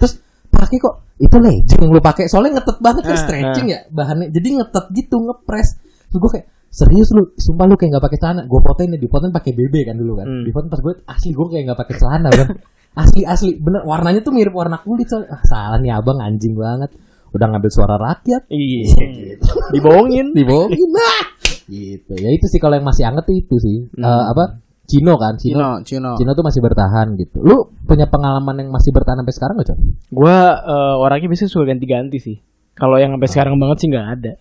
[0.00, 0.12] Terus
[0.48, 4.58] pakai kok itu legging lu pakai soalnya ngetet banget kan Ah, stretching ya bahannya jadi
[4.58, 5.78] ngetet gitu ngepres
[6.10, 9.06] terus gue kayak serius lu sumpah lu kayak nggak pakai celana gue fotoin nih di
[9.06, 10.42] fotoin pakai BB kan dulu kan Hmm.
[10.42, 12.48] di fotoin pas gue asli gue kayak nggak pakai celana kan
[12.92, 16.92] asli asli bener warnanya tuh mirip warna kulit soalnya ah, salah nih abang anjing banget
[17.32, 18.84] udah ngambil suara rakyat Iya.
[19.74, 20.36] Dibohongin.
[20.36, 21.20] dibohongin nah
[21.64, 24.04] gitu ya itu sih kalau yang masih anget tuh itu sih Hmm.
[24.04, 24.44] Eh, apa
[24.82, 26.10] Cino kan Cino Cino, Cino.
[26.20, 29.78] Cino tuh masih bertahan gitu lu punya pengalaman yang masih bertahan sampai sekarang gak Con?
[30.12, 32.36] Gua eh, orangnya biasanya suka ganti-ganti sih.
[32.72, 34.32] Kalau yang sampai sekarang banget sih nggak ada.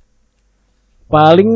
[1.08, 1.52] Paling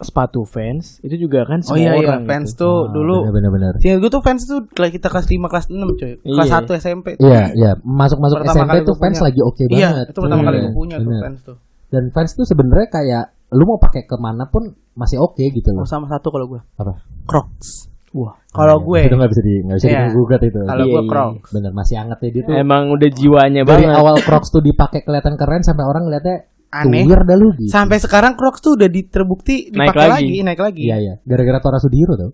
[0.00, 2.60] sepatu fans itu juga kan Oh semua iya iya, orang fans gitu.
[2.60, 3.16] tuh Ah, dulu.
[3.28, 6.12] bener-bener Seingat gue tuh fans tuh kelas kita kelas 5 kelas 6 coy.
[6.18, 6.58] Kelas Iya.
[6.58, 7.06] 1 SMP.
[7.14, 7.22] tuh.
[7.22, 7.70] Iya, iya.
[7.78, 9.26] Masuk-masuk Pertama SMP kali tuh fans punya.
[9.26, 10.06] lagi oke Iya, banget.
[10.06, 11.22] itu pertama kali Iya, gue punya tuh bener.
[11.22, 11.56] fans tuh.
[11.88, 15.82] Dan fans tuh sebenarnya kayak lu mau pakai ke mana pun masih oke gitu loh.
[15.82, 16.60] Oh, sama satu kalau gue.
[16.74, 17.02] Apa?
[17.24, 17.90] Crocs.
[18.10, 20.00] Wah, Kalau Iya, gue itu nggak bisa di nggak bisa Iya.
[20.04, 20.58] digugat itu.
[20.60, 21.06] kalau Iya, gue iya.
[21.08, 21.48] Crocs.
[21.52, 22.52] Bener masih anget ya dia tuh.
[22.56, 23.94] emang udah jiwanya dari banget.
[23.96, 26.36] awal Crocs tuh dipakai kelihatan keren sampai orang ngeliatnya
[26.70, 27.02] Aneh.
[27.02, 27.66] Dah lu gitu.
[27.66, 30.22] Sampai sekarang Crocs tuh udah di- terbukti Naik dipakai lagi.
[30.22, 30.38] lagi.
[30.40, 30.82] naik lagi.
[30.86, 31.14] Iya iya.
[31.20, 32.30] Gara-gara Tora Sudiro tuh.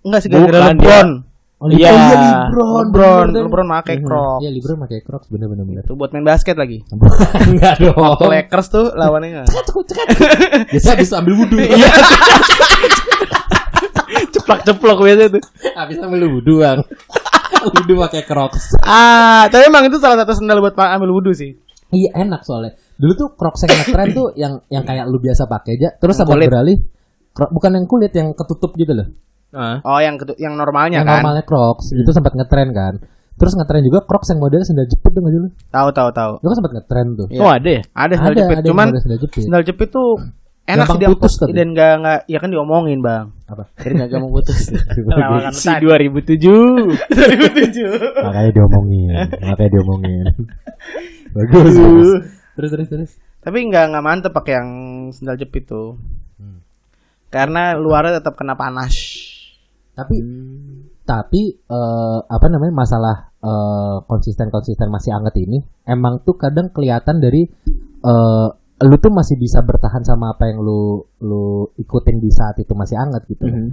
[0.00, 1.10] Enggak sih gara-gara dia- LeBron.
[1.60, 1.92] Oh, Iya.
[1.92, 2.16] oh iya
[2.48, 2.84] Lebron.
[2.88, 4.06] LeBron, bener, LeBron pakai bener.
[4.08, 4.40] Crocs.
[4.40, 5.82] Iya Lebron pakai Crocs bener-bener bener.
[5.84, 6.78] Itu buat main basket lagi.
[7.50, 7.98] Enggak dong.
[7.98, 9.46] Waktu Lakers tuh lawannya enggak.
[10.70, 11.56] Biasa bisa ambil wudhu.
[11.68, 11.90] Iya.
[14.30, 15.42] Ceplak-ceplok biasa tuh.
[15.74, 16.78] Habis ambil wudhu bang.
[17.76, 18.72] wudhu pakai Crocs.
[18.80, 21.60] ah, tapi emang itu salah satu sendal buat ambil wudhu sih.
[21.90, 22.72] Iya enak soalnya.
[22.96, 25.88] Dulu tuh Crocs yang ngetren tuh yang yang kayak lu biasa pakai aja.
[25.98, 26.78] Terus sama beralih
[27.50, 29.06] bukan yang kulit yang ketutup gitu loh.
[29.82, 31.18] Oh, yang ketu- yang normalnya yang kan.
[31.18, 32.94] normalnya Crocs itu sempat ngetren kan.
[33.34, 35.48] Terus ngetren juga Crocs yang modelnya sendal jepit tuh nggak sih lu?
[35.72, 36.32] Tahu tahu tahu.
[36.38, 37.26] Lu kan sempat ngetren tuh.
[37.40, 37.82] Oh ada ya?
[37.90, 39.42] Ada sendal Ada jepit, ada cuman model sendal jepit.
[39.42, 40.08] sendal jepit tuh
[40.70, 41.50] Enak Gampang sih dia putus tapi.
[41.50, 43.26] dan nggak nggak ya kan diomongin bang.
[43.50, 43.64] Apa?
[43.82, 44.60] Jadi nggak gampang putus.
[44.70, 45.82] Si tadi.
[45.84, 46.46] 2007.
[48.22, 49.08] Makanya diomongin,
[49.42, 50.24] makanya diomongin.
[51.34, 52.10] bagus, bagus.
[52.54, 53.10] Terus terus terus.
[53.42, 54.70] Tapi nggak nggak mantep pakai yang
[55.10, 55.98] sendal jepit tuh.
[57.30, 58.94] Karena luarnya tetap kena panas.
[59.94, 60.16] Tapi
[61.06, 67.46] tapi eh, apa namanya masalah eh, konsisten-konsisten masih anget ini emang tuh kadang kelihatan dari
[68.02, 68.48] eh,
[68.80, 70.80] lu tuh masih bisa bertahan sama apa yang lu
[71.20, 73.44] lu ikutin di saat itu masih anget gitu.
[73.44, 73.68] Mhm.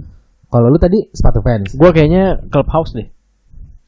[0.46, 1.72] Kalau lu tadi sepatu fans.
[1.72, 3.08] Gue kayaknya clubhouse deh.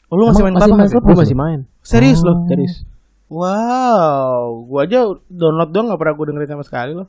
[0.06, 0.96] Oh, lu masih Emang main masih apa main masih?
[0.98, 1.60] Gue masih main.
[1.80, 2.26] Serius Oh.
[2.26, 2.36] loh?
[2.46, 2.74] Serius.
[3.30, 7.06] Wow, gua aja download doang nggak pernah gua dengerin sama sekali loh.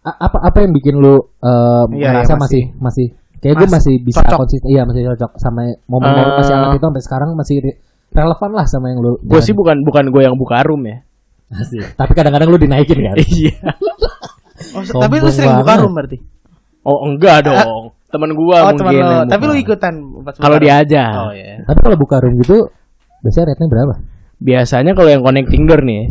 [0.00, 3.06] A- apa apa yang bikin lu eh, Iya, merasa iya, masih masih
[3.38, 4.38] kayak gue Mas- masih bisa cocok.
[4.40, 6.36] konsisten iya masih cocok sama momen-momen Eh.
[6.36, 7.78] masih anget itu sampai sekarang masih re-
[8.10, 11.04] relevan lah sama yang lu Gue sih bukan bukan gue yang buka room ya.
[11.48, 11.96] Asik.
[11.96, 13.56] tapi kadang-kadang lu dinaikin kan Iya.
[14.74, 16.18] Oh, Sombong tapi lu sering buka room berarti?
[16.82, 17.92] Oh enggak dong.
[18.08, 18.78] Temen gue oh, mungkin.
[18.78, 19.18] temen lo.
[19.24, 19.94] Tapi lu ikutan
[20.34, 20.64] Kalau room?
[20.64, 21.12] diajak.
[21.14, 21.60] Oh iya.
[21.62, 22.68] tapi kalau buka room gitu
[23.20, 23.94] biasanya rate-nya berapa
[24.38, 26.06] Biasanya kalau yang connecting door nih.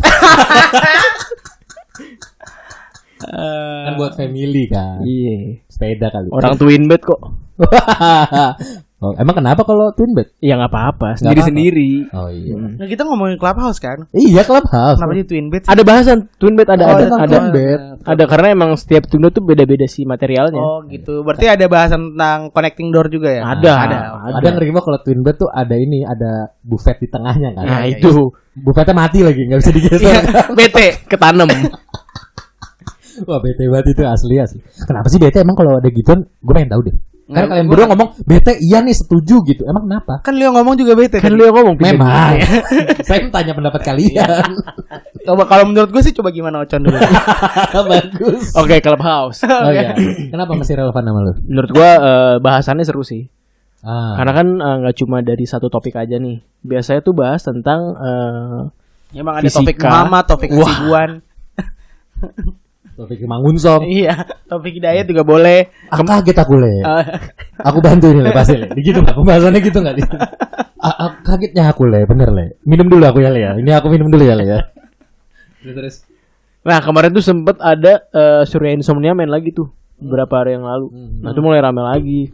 [3.18, 5.66] kan buat family kan Iya.
[5.68, 7.22] sepeda kali Orang twin bed kok.
[8.98, 11.16] oh, emang kenapa kalau twin bed Ya nggak apa-apa.
[11.16, 12.10] Sendiri-sendiri.
[12.10, 14.10] oh iya Nah, kita ngomongin clubhouse kan?
[14.12, 15.62] iya clubhouse Kenapa sih twin bed?
[15.62, 15.70] sih?
[15.70, 17.30] Ada bahasan twin bed ada Oh, ada tentang ada.
[17.30, 17.80] twin bed.
[18.04, 20.58] Ada karena emang setiap twin bed tuh beda-beda sih materialnya.
[20.58, 21.22] Oh gitu.
[21.22, 23.44] Berarti ada bahasan tentang connecting door juga ya?
[23.48, 23.72] Ada.
[23.80, 23.98] Ada.
[24.34, 27.82] ada yang ngeri kalau twin bed tuh ada ini ada buffet di tengahnya kan Nah
[27.84, 28.12] iya, itu
[28.54, 30.22] buffetnya mati lagi nggak bisa digeser Iya.
[30.52, 31.48] bete ketanam.
[33.26, 34.60] Wah bete banget itu asli asli.
[34.86, 36.22] Kenapa sih bete emang kalau ada gituan?
[36.38, 36.96] Gue pengen tahu deh.
[37.28, 39.68] Karena kalian gua- berdua ngomong bete iya nih setuju gitu.
[39.68, 40.24] Emang kenapa?
[40.24, 41.20] Kan Leo ngomong juga bete.
[41.20, 42.40] kan lu yang ngomong Memang.
[43.08, 44.48] Saya tanya pendapat kalian.
[45.28, 46.96] Coba kalau menurut gue sih coba gimana Ocon dulu.
[47.92, 48.56] Bagus.
[48.56, 49.44] Oke clubhouse.
[49.44, 49.92] Oh iya.
[50.32, 51.34] Kenapa masih relevan sama lu?
[51.44, 53.28] Menurut gua eh, bahasannya seru sih.
[53.84, 54.16] Ah.
[54.16, 56.40] Karena kan eh, nggak cuma dari satu topik aja nih.
[56.64, 58.60] Biasanya tuh bahas tentang eh,
[59.20, 59.60] Emang ada Fisika.
[59.64, 60.80] topik Muhammad, topik Wah.
[62.98, 63.86] Topik Mangunsong.
[63.86, 65.70] iya, topik Hidayat juga boleh.
[65.94, 66.82] Ah, kaget aku le.
[66.82, 67.06] Eh,
[67.62, 68.74] Aku bantu ini le pasti le.
[68.74, 69.14] Gitu nggak?
[69.14, 69.96] Pembahasannya gitu nggak?
[70.82, 72.46] Ah, ah, kagetnya aku le, bener le.
[72.66, 73.52] Minum dulu aku ya le ya.
[73.54, 74.60] Ini aku minum dulu ya le ya.
[75.62, 76.10] Terus.
[76.66, 79.70] Nah kemarin tuh sempet ada eh, Surya Insomnia main lagi tuh
[80.02, 80.90] beberapa hari yang lalu.
[80.90, 81.22] Hmm.
[81.22, 82.34] Nah itu mulai rame lagi.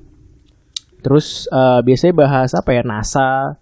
[1.04, 3.60] Terus eh, biasanya bahas apa ya NASA,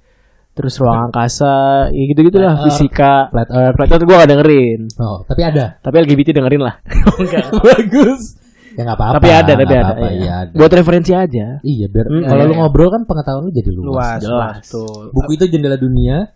[0.52, 2.64] terus ruang angkasa, ya gitu gitulah Earth.
[2.66, 3.28] fisika.
[3.28, 3.76] Flat Earth.
[3.76, 5.80] Flat Earth gue gak dengerin, Oh, tapi ada.
[5.80, 6.76] tapi LGBT dengerin lah.
[7.66, 8.38] Bagus.
[8.72, 9.16] Ya nggak apa-apa.
[9.20, 9.80] tapi ada, tapi ada.
[9.84, 10.16] apa-apa, iya.
[10.16, 10.54] Iya, ada.
[10.56, 11.48] Buat referensi aja.
[11.60, 13.86] Iya, biar Hmm, kalau iya, lu ngobrol kan pengetahuan lu jadi luas.
[13.86, 14.32] luas, Jelas.
[14.32, 14.94] luas tuh.
[15.12, 16.32] Buku itu jendela dunia,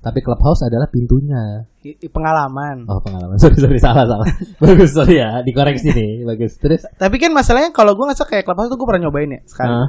[0.00, 1.62] tapi clubhouse adalah pintunya.
[2.06, 2.84] Pengalaman.
[2.86, 3.38] Oh pengalaman.
[3.42, 4.26] Sorry sorry salah salah.
[4.58, 6.12] Bagus sorry ya, dikoreksi nih.
[6.24, 6.58] Bagus.
[6.58, 9.70] Terus Tapi kan masalahnya kalau gue ngerasa kayak clubhouse tuh gue pernah nyobain ya sekali.
[9.70, 9.88] Hah?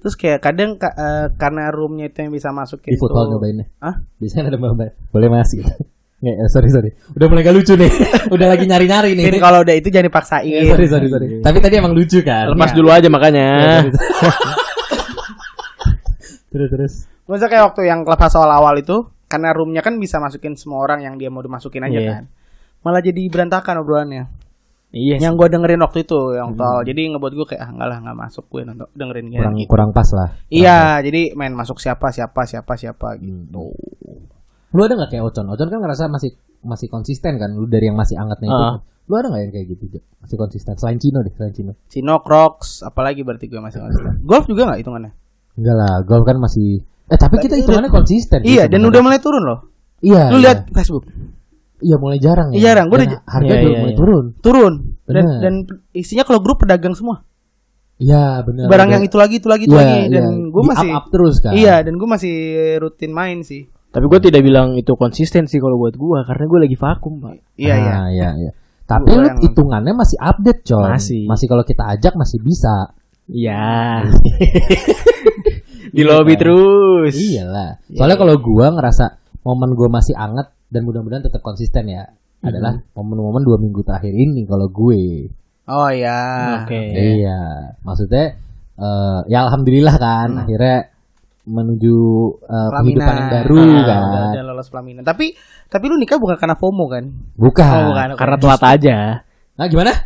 [0.00, 3.66] Terus kayak kadang ka- eh, karena roomnya itu yang bisa masukin di football tuh- nyobainnya.
[3.78, 3.94] Hah?
[4.16, 5.68] Biasanya ada mbak Boleh mas gitu.
[6.20, 6.90] Nggak, eh, sorry sorry.
[7.12, 7.90] Udah mulai gak lucu nih.
[8.34, 9.24] Udah lagi nyari nyari nih.
[9.28, 10.64] Mungkin kalau udah itu jangan Eh, dipaksain.
[10.66, 11.26] sorry sorry sorry.
[11.38, 12.48] Tapi tadi emang lucu kan.
[12.48, 12.76] Lepas Iya.
[12.76, 13.46] dulu aja makanya.
[13.46, 14.32] Iya, sorry, sorry.
[16.52, 16.92] terus terus.
[17.24, 21.14] Maksudnya kayak waktu yang clubhouse awal-awal itu karena roomnya kan bisa masukin semua orang yang
[21.16, 22.10] dia mau dimasukin aja Iya.
[22.14, 22.24] kan.
[22.80, 24.24] Malah jadi berantakan obrolannya.
[24.94, 25.18] Iya.
[25.18, 26.78] Yang gue dengerin waktu itu yang tol.
[26.86, 29.68] Jadi ngebuat gue kayak ah enggak lah nggak masuk gue nonton dengerin ya, Kurang gitu.
[29.74, 30.28] kurang pas lah.
[30.46, 33.74] Iya, jadi main masuk siapa siapa siapa siapa gitu.
[34.74, 35.50] Lu ada nggak kayak Ocon?
[35.50, 36.30] Ocon kan ngerasa masih
[36.62, 37.50] masih konsisten kan.
[37.50, 38.64] Lu dari yang masih angetnya itu.
[38.70, 38.78] Ah.
[39.10, 39.84] Lu ada nggak yang kayak gitu?
[39.98, 40.00] Jo?
[40.22, 40.72] Masih konsisten.
[40.78, 41.72] Selain Cino deh, selain Cino.
[41.90, 44.22] Cino Crocs, apalagi berarti gue masih konsisten.
[44.22, 45.12] Golf juga nggak hitungannya?
[45.58, 48.40] Enggak lah, golf kan masih Eh tapi kita hitungannya konsisten.
[48.40, 49.60] Iya, dan udah mulai turun loh.
[50.00, 50.32] Iya.
[50.32, 50.44] Lu iya.
[50.52, 51.04] lihat Facebook,
[51.84, 52.56] Iya mulai jarang ya.
[52.56, 52.86] Iya, jarang.
[52.88, 53.98] Gua Dan udah- harga Iya, udah iya, mulai iya.
[54.00, 54.24] turun.
[54.40, 54.74] turun.
[55.04, 55.38] Dan, Bener.
[55.38, 55.54] dan
[55.92, 57.20] isinya kalau grup pedagang semua.
[57.94, 58.66] Iya benar.
[58.66, 60.50] Barang Udah- yang itu lagi itu lagi itu Iya, lagi dan iya.
[60.50, 61.52] gue masih up, up terus kan.
[61.52, 62.34] Iya, dan gue masih
[62.80, 63.68] rutin main sih.
[63.92, 67.38] Tapi gue tidak bilang itu konsisten sih kalau buat gue karena gue lagi vakum pak.
[67.54, 67.92] Iya, iya.
[67.94, 68.50] Ah, iya, iya.
[68.84, 70.88] Tapi lu yang- hitungannya masih update, coy.
[70.88, 71.22] Masih.
[71.24, 72.90] Masih kalau kita ajak masih bisa.
[73.24, 74.02] Iya.
[75.94, 77.14] Di lobby terus.
[77.14, 77.78] Iyalah.
[77.88, 82.10] Soalnya kalau gua ngerasa momen gua masih anget dan mudah-mudahan tetap konsisten ya.
[82.42, 85.30] Adalah momen-momen dua minggu terakhir ini kalau gue.
[85.64, 86.60] Oh iya.
[86.60, 86.76] Oke.
[86.92, 87.72] Iya.
[87.80, 88.36] Maksudnya
[88.74, 90.90] eh, ya alhamdulillah kan akhirnya
[91.44, 91.96] menuju
[92.42, 94.02] eh, kehidupan yang baru Ah, kan.
[94.02, 95.02] udah- udah lolos pelaminan.
[95.02, 95.32] Tapi
[95.64, 97.04] tapi lu nikah bukan karena FOMO kan?
[97.32, 97.64] Bukan.
[97.64, 98.06] Oh, bukan.
[98.14, 98.96] Karena telat aja.
[99.54, 99.92] Nah, gimana?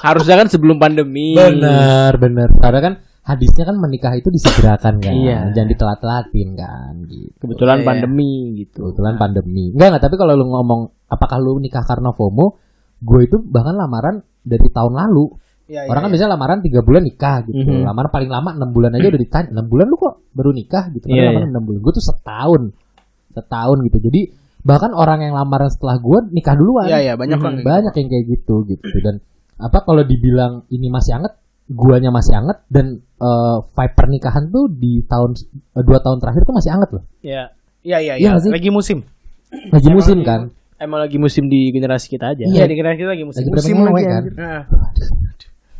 [0.00, 1.36] Harusnya kan sebelum pandemi.
[1.36, 2.48] Bener, bener.
[2.56, 2.92] Karena kan
[3.30, 5.14] hadisnya kan menikah itu disegerakan kan.
[5.14, 5.54] Iya.
[5.54, 7.36] Jangan ditelat-telatin kan gitu.
[7.38, 7.88] Kebetulan Iya, iya.
[7.88, 8.78] pandemi gitu.
[8.82, 9.64] Kebetulan pandemi.
[9.70, 12.46] Enggak enggak, tapi kalau lu ngomong apakah lu nikah karena FOMO?
[13.00, 15.32] gue itu bahkan lamaran dari tahun lalu.
[15.72, 16.20] Iya, Orang kan iya.
[16.20, 17.64] biasanya lamaran tiga bulan nikah gitu.
[17.64, 17.88] Mhm.
[17.88, 19.48] Lamaran paling lama enam bulan aja udah ditanya.
[19.56, 21.08] Enam bulan lu kok baru nikah gitu?
[21.08, 21.78] Iya, Padahal lamaran enam bulan.
[21.80, 22.62] Gue tuh setahun,
[23.32, 23.98] setahun gitu.
[24.04, 24.20] Jadi
[24.60, 26.92] bahkan orang yang lamaran setelah gue nikah duluan.
[26.92, 27.44] Iya, iya, banyak Mhm.
[27.46, 27.54] kan.
[27.64, 28.96] Banyak yang kayak gitu gitu.
[29.00, 29.16] Dan
[29.56, 31.32] apa kalau dibilang ini masih anget,
[31.70, 35.38] guanya masih anget dan eh, vibe pernikahan tuh di tahun
[35.78, 37.04] eh, dua tahun terakhir tuh masih anget loh.
[37.22, 38.28] Ya, Iya, iya, Iya iya.
[38.36, 38.52] nggak sih?
[38.52, 38.98] Lagi musim.
[39.72, 40.50] Lagi musim kan.
[40.80, 42.44] emang lagi musim di generasi kita aja.
[42.48, 42.64] Iya.
[42.64, 43.44] Iya, di kira kita lagi musim.
[43.44, 44.22] Lagi musim lagi, kan.
[44.24, 44.32] anjir.
[44.36, 44.62] Nah.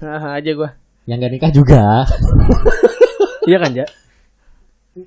[0.01, 0.71] Nah, aja gua.
[1.09, 1.83] Yang gak nikah juga.
[3.49, 3.87] Iya kan, Ja?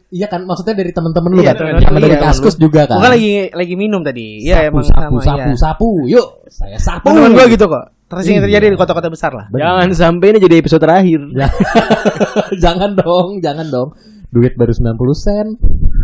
[0.10, 2.98] Iya kan, maksudnya dari temen-temen lu Iya, kan, temen-temen sama dari iya, kaskus juga kan.
[2.98, 4.42] Gua kan lagi lagi minum tadi.
[4.42, 5.56] Iya, sapu, emang sapu, sama sapu, iya.
[5.62, 7.06] sapu, yuk, saya sapu.
[7.14, 7.86] Teman gua gitu kok.
[8.16, 8.46] Terus yang Iya.
[8.46, 9.46] terjadi di kota-kota besar lah.
[9.48, 9.62] Bener.
[9.62, 11.22] Jangan sampai ini jadi episode terakhir.
[11.32, 11.48] Ya.
[12.64, 13.90] jangan dong, jangan dong.
[14.30, 15.48] Duit baru 90 sen.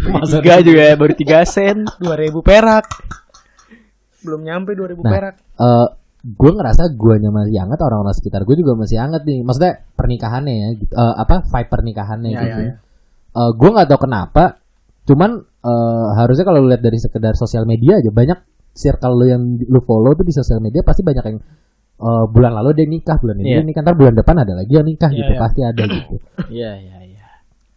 [0.08, 1.78] Masa Tiga juga ya, baru 3 sen.
[1.98, 2.86] 2000 perak.
[4.20, 5.36] Belum nyampe 2000 Nah, perak.
[5.40, 5.88] eh
[6.20, 10.70] gue ngerasa guanya masih hangat orang-orang sekitar gue juga masih hangat nih maksudnya pernikahannya ya
[10.76, 10.92] gitu.
[10.92, 12.74] Eh, apa vibe pernikahannya Ya, gitu ya, ya.
[13.32, 14.44] Eh, gue nggak tahu kenapa
[15.06, 18.36] cuman eh, harusnya kalau lihat dari sekedar sosial media aja banyak
[18.70, 21.40] circle lu yang lu follow tuh di sosial media pasti banyak yang
[22.00, 24.84] eh, bulan lalu dia nikah bulan ini dia nikah ntar bulan depan ada lagi yang
[24.84, 25.40] nikah Iya, gitu iya.
[25.40, 26.16] pasti ada gitu
[26.58, 27.26] Iya, iya, iya.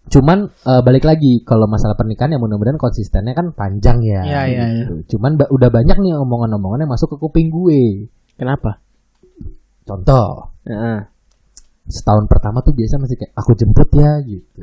[0.09, 4.65] cuman eh, balik lagi kalau masalah pernikahan ya mudah-mudahan konsistennya kan panjang ya Iya, iya,
[4.79, 5.17] gitu.
[5.17, 8.79] cuman ba- udah banyak nih omongan-omongan yang masuk ke kuping gue Kenapa?
[9.83, 10.99] contoh Heeh.
[11.85, 14.63] setahun pertama tuh biasa masih kayak aku jemput ya gitu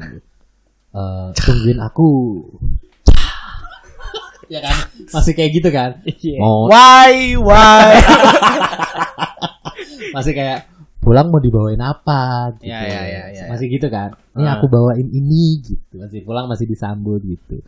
[0.89, 2.07] Eh, tungguin aku
[4.53, 4.75] ya kan?
[5.09, 5.89] Masih kayak gitu kan?
[6.03, 6.37] Iya.
[6.37, 7.89] mau Why, why?
[10.15, 10.65] masih kayak
[10.99, 12.53] pulang mau dibawain apa?
[12.59, 12.69] Gitu.
[12.69, 14.13] Ya, ya, ya, ya, masih gitu kan?
[14.35, 14.59] Ini Ah.
[14.59, 15.95] aku bawain ini gitu.
[15.97, 17.61] Masih pulang masih disambut gitu.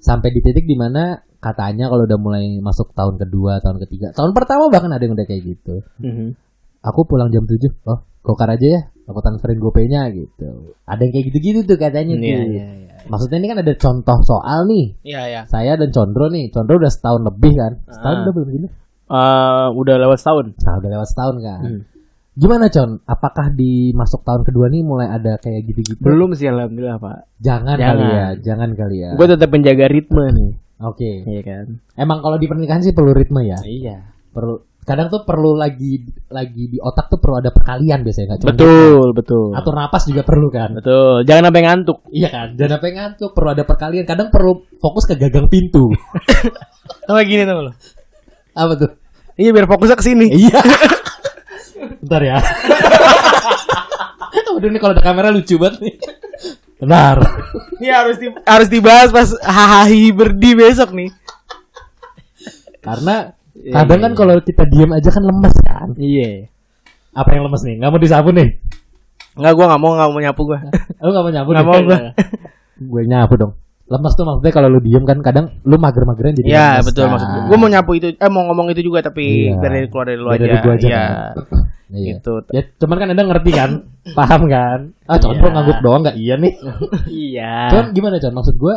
[0.00, 4.34] Sampai di titik di mana katanya kalau udah mulai masuk tahun kedua tahun ketiga tahun
[4.34, 5.84] pertama bahkan ada yang udah kayak gitu.
[6.00, 6.34] Mhm.
[6.86, 10.74] aku pulang jam 7 oh gokar aja ya aku transferin gopaynya gitu.
[10.86, 12.26] Ada yang kayak gitu-gitu tuh katanya tuh.
[12.26, 12.85] Iya, iya, iya.
[13.06, 15.42] Maksudnya ini kan ada contoh soal nih Iya, iya.
[15.44, 18.22] saya dan Condro nih Condro udah setahun lebih kan setahun Ah.
[18.22, 18.68] udah belum gini
[19.06, 20.46] Eh, udah lewat setahun.
[20.58, 21.80] nah udah lewat setahun kan Hmm.
[22.34, 26.98] gimana Con apakah di masuk tahun kedua nih mulai ada kayak gitu-gitu Belum sih alhamdulillah,
[26.98, 27.38] Pak.
[27.38, 27.96] jangan, Jangan.
[27.96, 30.50] kali ya jangan kali ya Gue tetap menjaga ritme nih.
[30.78, 31.64] oke Iya kan?
[31.94, 33.96] emang kalau di pernikahan sih perlu ritme ya Iya.
[34.28, 35.98] perlu kadang tuh perlu lagi
[36.30, 39.50] lagi di otak tuh perlu ada perkalian biasanya nggak cuma Betul, betul.
[39.50, 41.26] atur napas juga perlu kan Betul.
[41.26, 41.98] Jangan sampai ngantuk.
[42.14, 44.06] Iya kan, jangan sampai ngantuk, perlu ada perkalian.
[44.06, 45.90] Kadang perlu fokus ke gagang pintu.
[47.10, 47.74] Sama gini tuh lo.
[48.54, 48.94] Apa tuh?
[49.36, 50.26] Iya, biar fokusnya ke sini.
[50.32, 50.60] Iya.
[52.06, 52.38] Bentar ya.
[54.56, 55.94] Waduh ini kalau ada kamera lucu banget nih.
[56.80, 57.20] Benar.
[57.76, 61.12] Ini harus di, harus dibahas pas hahaha berdi besok nih.
[62.80, 63.36] Karena Iya,
[63.72, 64.18] kadang iya, kan iya.
[64.18, 65.88] kalau kita diam aja kan lemes kan.
[65.96, 66.30] Iya.
[67.16, 67.74] Apa yang lemes nih?
[67.80, 68.48] Nggak mau disapu nih?
[69.36, 70.58] Enggak, gua nggak mau nggak mau nyapu gua.
[71.00, 71.50] Lu nggak mau nyapu?
[71.52, 71.64] Nih?
[71.64, 71.98] mau gua.
[72.76, 73.52] gue nyapu dong.
[73.86, 77.16] Lemes tuh maksudnya kalau lu diem kan kadang lu mager-mageran jadi Iya, betul kan.
[77.16, 77.42] maksud gua.
[77.48, 79.62] Gua mau nyapu itu eh mau ngomong itu juga tapi Iya.
[79.62, 80.40] dari keluar dari lu aja.
[80.42, 80.98] dari gua aja Iya.
[81.06, 81.34] kan.
[81.86, 82.06] Iya.
[82.18, 82.32] Gitu.
[82.50, 83.70] Ya cuman kan anda ngerti kan,
[84.18, 84.78] paham kan?
[85.06, 85.54] Ah, contoh Iya.
[85.54, 86.52] ngangguk doang nggak iya nih.
[87.30, 87.54] Iya.
[87.70, 88.34] Cuman gimana Con?
[88.34, 88.74] Maksud gue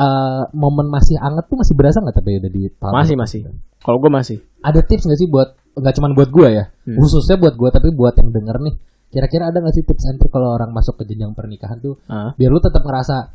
[0.00, 3.40] eh, momen masih anget tuh masih berasa nggak tapi udah di tahun Masih, masih.
[3.78, 4.38] Kalau gue masih.
[4.60, 6.96] Ada tips nggak sih buat nggak cuma buat gue ya, Hmm.
[6.98, 8.74] khususnya buat gue tapi buat yang denger nih.
[9.08, 12.30] Kira-kira ada nggak sih tips and trick kalau orang masuk ke jenjang pernikahan tuh Ah.
[12.32, 13.30] biar lu tetap ngerasa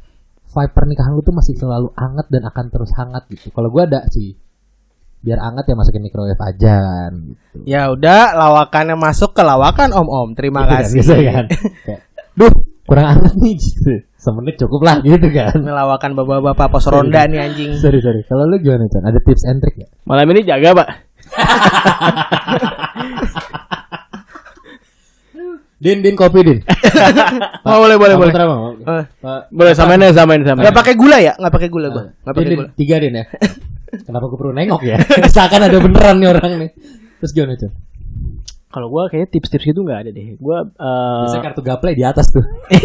[0.45, 3.49] vibe pernikahan lu tuh masih selalu anget dan akan terus hangat gitu.
[3.49, 4.33] Kalau gue ada sih
[5.19, 7.57] biar anget ya masukin microwave aja kan gitu.
[7.65, 10.29] Ya udah, lawakannya masuk ke lawakan Om Om.
[10.33, 10.99] Terima Gitu kan, kasih.
[11.01, 11.45] gitu kan.
[12.35, 12.53] Duh,
[12.85, 13.93] kurang anget nih gitu.
[14.15, 15.53] Semenit cukup lah gitu kan.
[15.57, 17.73] Ini lawakan bapak-bapak pos ronda nih anjing.
[17.77, 18.21] Sorry sorry.
[18.25, 19.03] Kalau lu gimana Con?
[19.05, 19.87] Ada tips and trick ya?
[20.05, 20.87] Malam ini jaga, Pak.
[25.75, 26.59] Din, din kopi din.
[27.67, 28.33] Oh, boleh boleh boleh.
[28.45, 28.77] Mau?
[28.77, 30.63] Eh, Pak, Boleh samain ya, samain samain.
[30.65, 31.33] Nggak pakai gula ya?
[31.37, 32.03] Nggak pakai gula gua.
[32.09, 32.69] Nggak din, pakai din, gula.
[32.77, 33.25] tiga din ya.
[34.05, 34.97] Kenapa gue perlu nengok ya?
[35.29, 36.69] Seakan ada beneran nih orang nih.
[37.21, 37.71] Terus gimana Con?
[38.75, 40.35] Kalau gue kayaknya tips-tips itu nggak ada deh.
[40.35, 42.43] Gue uh, Biasanya kartu gaple di atas tuh.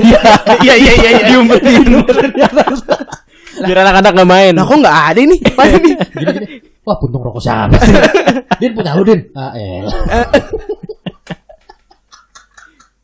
[0.62, 1.24] Iya iya iya iya.
[1.35, 1.83] diumpetin
[3.66, 4.53] biar anak-anak nggak main.
[4.55, 5.40] Nah, kok nggak ada nih?
[5.59, 5.94] Mana nih?
[6.14, 6.46] Gini gini.
[6.87, 7.92] Wah, puntung rokok siapa sih?
[8.62, 9.20] din punya lu din.
[9.35, 9.83] Ah, eh.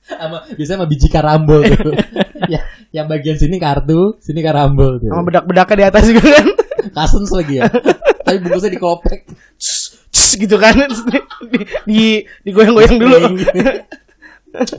[0.07, 1.93] sama biasanya sama biji karambol tuh.
[2.49, 2.63] ya,
[2.95, 5.11] yang bagian sini kartu, sini karambol tuh.
[5.11, 6.47] Sama bedak-bedaknya di atas juga kan.
[6.95, 7.67] Kasens lagi ya.
[8.23, 9.21] Tapi bungkusnya dikopek.
[10.17, 10.73] Cus, gitu kan.
[10.81, 11.19] Di,
[11.53, 13.17] di, di- digoyang-goyang dulu.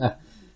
[0.02, 0.14] Nah,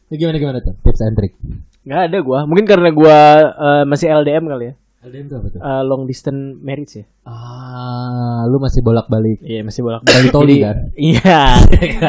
[0.10, 0.74] ini gimana gimana tuh?
[0.82, 1.38] Tips and trick.
[1.82, 2.40] Nggak ada gue.
[2.46, 3.18] Mungkin karena gue
[3.54, 4.74] uh, masih LDM kali ya.
[5.02, 5.60] LDM itu apa tuh?
[5.60, 7.06] Eh, long distance marriage ya.
[7.26, 10.78] Ah, lu masih bolak-balik Iya masih bolak Bali Toli kan?
[10.94, 11.42] Iya.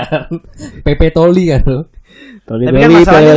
[0.85, 1.81] PP Toli kan lu?
[2.45, 3.35] Toli Tapi kan masalahnya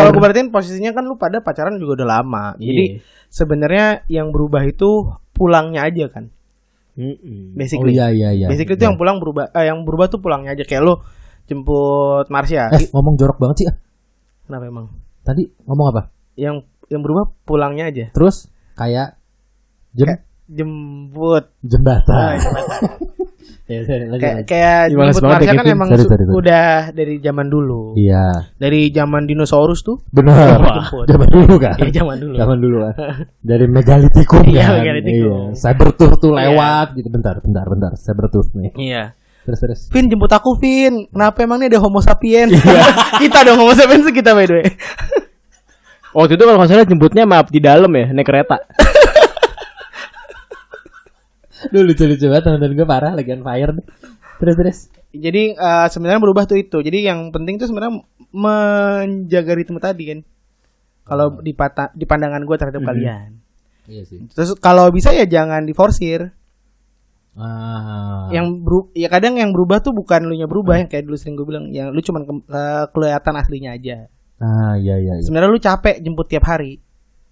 [0.00, 2.44] kalau gue perhatiin posisinya kan lu pada pacaran juga udah lama.
[2.58, 2.98] Jadi Iya.
[3.30, 6.34] sebenarnya yang berubah itu pulangnya aja kan.
[6.96, 7.52] Mm-mm.
[7.52, 7.92] Oh Basically.
[7.92, 8.46] iya iya iya.
[8.48, 10.96] Basically itu yang pulang berubah eh, yang berubah tuh pulangnya aja kayak lu
[11.44, 12.72] jemput Marsha.
[12.72, 13.66] Eh, ngomong jorok banget sih.
[13.68, 13.76] ah.
[14.48, 14.86] Kenapa emang?
[15.22, 16.02] Tadi ngomong apa?
[16.34, 18.08] Yang yang berubah pulangnya aja.
[18.10, 19.20] Terus kayak
[19.92, 21.52] jem jemput.
[21.60, 22.36] jembatan.
[23.66, 26.34] ya, sorry, lanjut, Kayak kayak Marsha ya, kan emang Sorry, su- sorry, sorry.
[26.38, 27.94] udah dari zaman dulu.
[27.94, 29.98] Iya, Dari zaman dinosaurus tuh.
[30.08, 30.62] benar.
[31.04, 31.74] Zaman dulu kan.
[31.76, 32.34] Iya, zaman dulu.
[32.34, 32.94] Zaman dulu kan.
[33.50, 34.74] Dari megalitikum Iya, kan.
[34.78, 35.50] megalitikum.
[35.50, 35.58] Iya.
[35.58, 36.38] Cybertooth tuh Iya.
[36.46, 37.08] lewat gitu.
[37.08, 37.92] Bentar, bentar, bentar.
[37.96, 38.70] Cybertooth nih.
[38.74, 39.02] Iya.
[39.42, 39.80] Terus terus.
[39.90, 42.82] Vin jemput aku Vin Kenapa emang nih ada homo sapiens Iya.
[43.22, 44.66] Kita dong homo sapiens kita by the way
[46.10, 48.56] Waktu itu kalau nggak salah jemputnya maaf di dalam ya naik kereta.
[51.68, 53.72] Duh lucu-lucu banget teman-teman gue parah lagi on fire.
[54.36, 54.78] Terus terus.
[55.08, 60.20] Jadi eh, sebenarnya berubah tuh itu Jadi yang penting tuh sebenarnya Menjaga ritme tadi kan
[61.02, 63.30] Kalau di, pata- di pandangan gue terhadap kalian
[63.86, 64.20] Iya sih.
[64.28, 66.36] Terus kalau bisa ya jangan diforsir
[67.32, 68.28] Ah.
[68.30, 71.36] Yang beru- ya kadang yang berubah tuh bukan lu nya berubah Yang kayak dulu sering
[71.36, 73.96] gue bilang Yang lu cuman ke- eh, kelihatan aslinya aja
[74.36, 75.22] Ah, iya iya iya.
[75.22, 76.76] Sebenarnya lu capek jemput tiap hari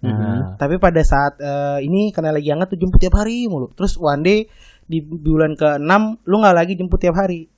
[0.03, 3.71] Nah, Tapi pada saat eh, ini karena lagi hangat tuh jemput tiap hari mulu.
[3.73, 4.39] Terus one day
[4.85, 5.91] di bulan ke-6
[6.23, 7.49] lu nggak lagi jemput tiap hari.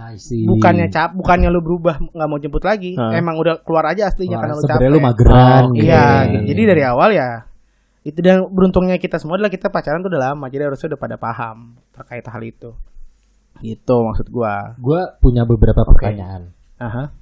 [0.00, 0.48] I see.
[0.48, 2.96] Bukannya cap, bukannya lu berubah nggak mau jemput lagi.
[2.96, 3.12] Hah.
[3.12, 4.88] Emang udah keluar aja aslinya Wah, karena lu capek.
[4.88, 5.62] lu mageran.
[5.68, 6.24] Oh, gitu Iya, kan.
[6.32, 6.44] gitu.
[6.48, 7.30] jadi dari awal ya
[8.00, 11.16] itu dan beruntungnya kita semua adalah kita pacaran tuh udah lama, jadi harusnya udah pada
[11.20, 12.70] paham terkait hal itu.
[13.60, 14.72] Gitu maksud gua.
[14.80, 16.48] gue punya beberapa pertanyaan.
[16.80, 17.12] Aha.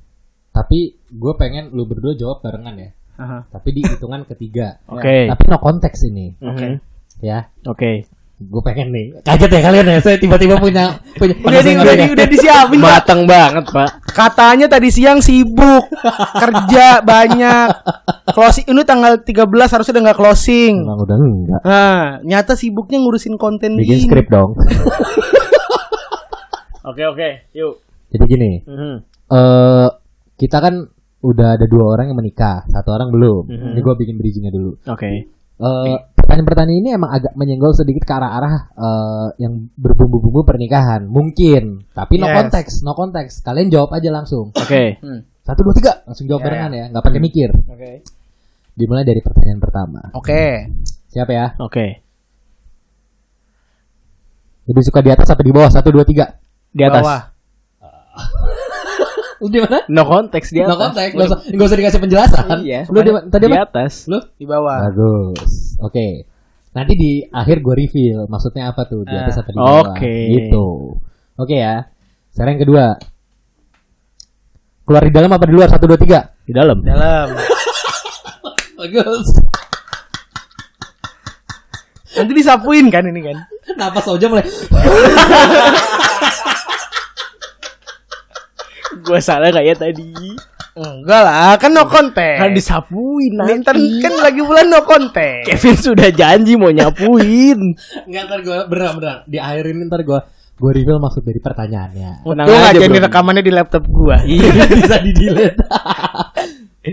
[0.55, 2.91] Tapi gue pengen lu berdua jawab barengan ya.
[3.19, 3.39] Aha.
[3.51, 4.79] Tapi di hitungan ketiga.
[4.87, 5.27] Oke.
[5.27, 6.39] Tapi no konteks ini.
[6.39, 6.79] Oke.
[7.19, 7.51] ya.
[7.67, 8.07] Oke.
[8.39, 9.19] Gue pengen nih.
[9.21, 9.99] Kaget ya kalian ya.
[9.99, 12.79] Saya tiba-tiba punya punya Udah di, udah di, udah disiapin.
[12.79, 13.91] Matang banget, Pak.
[14.07, 15.91] Katanya tadi siang sibuk,
[16.39, 17.69] kerja banyak.
[18.31, 20.75] Closing ini tanggal 13 harusnya udah nggak closing.
[20.79, 21.61] Emang udah enggak.
[21.67, 24.07] Nah, nyata sibuknya ngurusin konten Bikin gini.
[24.07, 24.55] skrip dong.
[26.85, 27.29] Oke, oke.
[27.53, 27.75] Yuk.
[28.09, 28.95] Jadi gini, Mhm.
[29.29, 29.89] eh
[30.39, 33.51] kita kan udah ada dua orang yang menikah, satu orang belum.
[33.51, 33.69] Mhm.
[33.75, 34.79] Ini gue bikin bridgingnya dulu.
[34.87, 35.11] Oke.
[35.59, 41.83] Eh, pertanyaan-pertanyaan ini emang agak menyenggol sedikit ke arah-arah eh, yang berbumbu-bumbu pernikahan, mungkin.
[41.91, 42.37] Tapi no Yes.
[42.39, 43.43] konteks, no konteks.
[43.43, 44.55] Kalian jawab aja langsung.
[44.55, 45.03] Oke.
[45.43, 47.51] Satu dua tiga, langsung jawab Ya, barengan ya, nggak pakai mikir.
[47.67, 48.07] Oke.
[48.79, 50.01] Dimulai dari pertanyaan pertama.
[50.15, 50.71] Oke.
[51.11, 51.47] Siapa ya?
[51.59, 52.07] Oke.
[54.71, 55.73] Lebih suka di atas apa di bawah?
[55.73, 56.39] Satu dua tiga.
[56.71, 57.03] Di atas.
[57.03, 57.23] Bawah.
[59.39, 59.79] Lu di mana?
[59.87, 60.71] No konteks di atas.
[60.71, 62.59] No konteks, nggak usah, nggak usah dikasih penjelasan.
[62.67, 62.81] Iya.
[62.91, 63.93] Lu di, tadi di atas.
[64.11, 64.19] Lu?
[64.35, 64.79] Di bawah.
[64.91, 65.79] Bagus.
[65.79, 66.27] Oke.
[66.75, 69.95] Nanti di akhir gue reveal maksudnya apa tuh di atas apa di bawah.
[69.95, 70.15] Oke.
[70.35, 70.67] Gitu.
[71.39, 71.87] Oke ya.
[72.35, 72.85] Sekarang yang kedua.
[74.83, 75.69] Keluar di dalam apa di luar?
[75.71, 76.21] Satu dua tiga.
[76.43, 76.83] Di dalam.
[76.83, 77.29] Dalam.
[78.79, 79.27] Bagus.
[82.19, 83.37] Nanti disapuin kan ini kan.
[83.79, 84.43] Napas aja mulai.
[89.09, 90.13] Gua salah kayak tadi.
[90.79, 92.39] Enggak lah, kan no konten.
[92.39, 93.99] Kan disapuin Ini ntar nanti.
[93.99, 95.43] kan lagi bulan no konten.
[95.43, 97.59] Kevin sudah janji mau nyapuin.
[98.05, 100.21] Enggak ntar gue beneran beneran di akhir ini ntar gue
[100.55, 102.23] gue reveal maksud dari pertanyaannya.
[102.23, 103.07] Tuh aja, aja nih bro.
[103.07, 104.23] rekamannya di laptop gua.
[104.29, 105.63] Iya bisa di delete.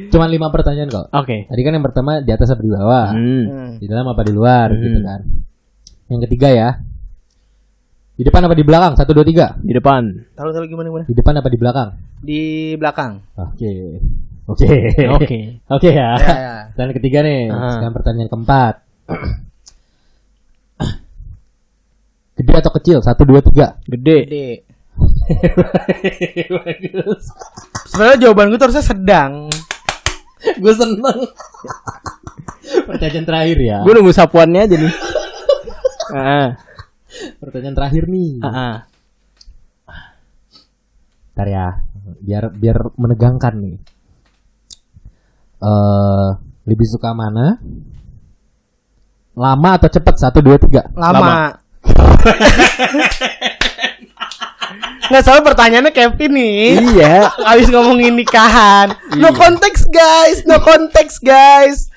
[0.10, 1.06] Cuman lima pertanyaan kok.
[1.14, 1.46] Oke.
[1.46, 3.08] Tadi kan yang pertama di atas apa di bawah?
[3.14, 3.44] Hmm.
[3.46, 3.70] Hmm.
[3.78, 4.82] Di dalam apa di luar Hmm.
[4.82, 5.20] gitu kan.
[6.06, 6.70] Yang ketiga ya.
[8.16, 8.96] Di depan apa di belakang?
[8.96, 9.60] Satu dua tiga.
[9.60, 10.08] Di depan.
[10.40, 11.04] Tahu tahu gimana gimana?
[11.04, 11.90] Di depan apa di belakang?
[12.24, 12.42] Di
[12.80, 13.20] belakang.
[13.36, 14.00] Oke.
[14.48, 14.72] Oke.
[15.12, 15.40] Oke.
[15.76, 16.16] Oke ya.
[16.16, 16.56] Ya, ya.
[16.80, 17.52] Dan ketiga nih.
[17.52, 17.76] Ah.
[17.76, 18.80] Sekarang pertanyaan keempat.
[22.40, 23.04] Gede atau kecil?
[23.04, 23.76] Satu dua tiga.
[23.84, 24.18] Gede.
[24.24, 24.48] Gede.
[26.56, 27.24] Bagus.
[27.92, 29.52] Sebenarnya jawaban gue tuh harusnya sedang.
[30.62, 31.20] Gue seneng.
[32.86, 33.82] Pertanyaan terakhir ya.
[33.82, 34.94] Gue nunggu sapuannya aja nih.
[36.14, 36.54] Ah,
[37.40, 38.32] Pertanyaan terakhir nih.
[38.44, 38.76] ah, ah.
[41.36, 41.68] Ntar ya.
[42.22, 43.78] Biar biar menegangkan nih.
[45.60, 46.30] Eh
[46.66, 47.60] lebih suka mana?
[49.36, 50.16] Lama atau cepet?
[50.16, 50.88] Satu dua tiga.
[50.96, 51.20] Lama.
[51.20, 51.36] Lama.
[55.06, 56.82] Nggak salah pertanyaannya Kevin nih.
[56.82, 57.30] Iya.
[57.46, 58.90] Habis ngomongin nikahan.
[59.22, 61.94] No konteks guys, no konteks guys.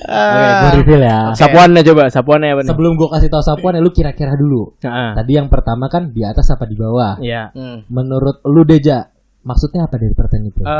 [0.00, 0.60] Oke, Ah.
[0.64, 1.18] gue reveal ya.
[1.32, 2.70] Sapuannya coba, sapuannya apa nih?
[2.70, 4.74] Sebelum gue kasih tahu sapuan ya lu kira-kira dulu.
[4.80, 5.10] Ah, ah.
[5.14, 7.18] Tadi yang pertama kan di atas apa di bawah?
[7.18, 7.52] Iya.
[7.52, 7.86] Hmm.
[7.86, 9.08] Menurut lu Deja,
[9.42, 10.62] Maksudnya apa dari pertanyaan itu?
[10.62, 10.70] Eh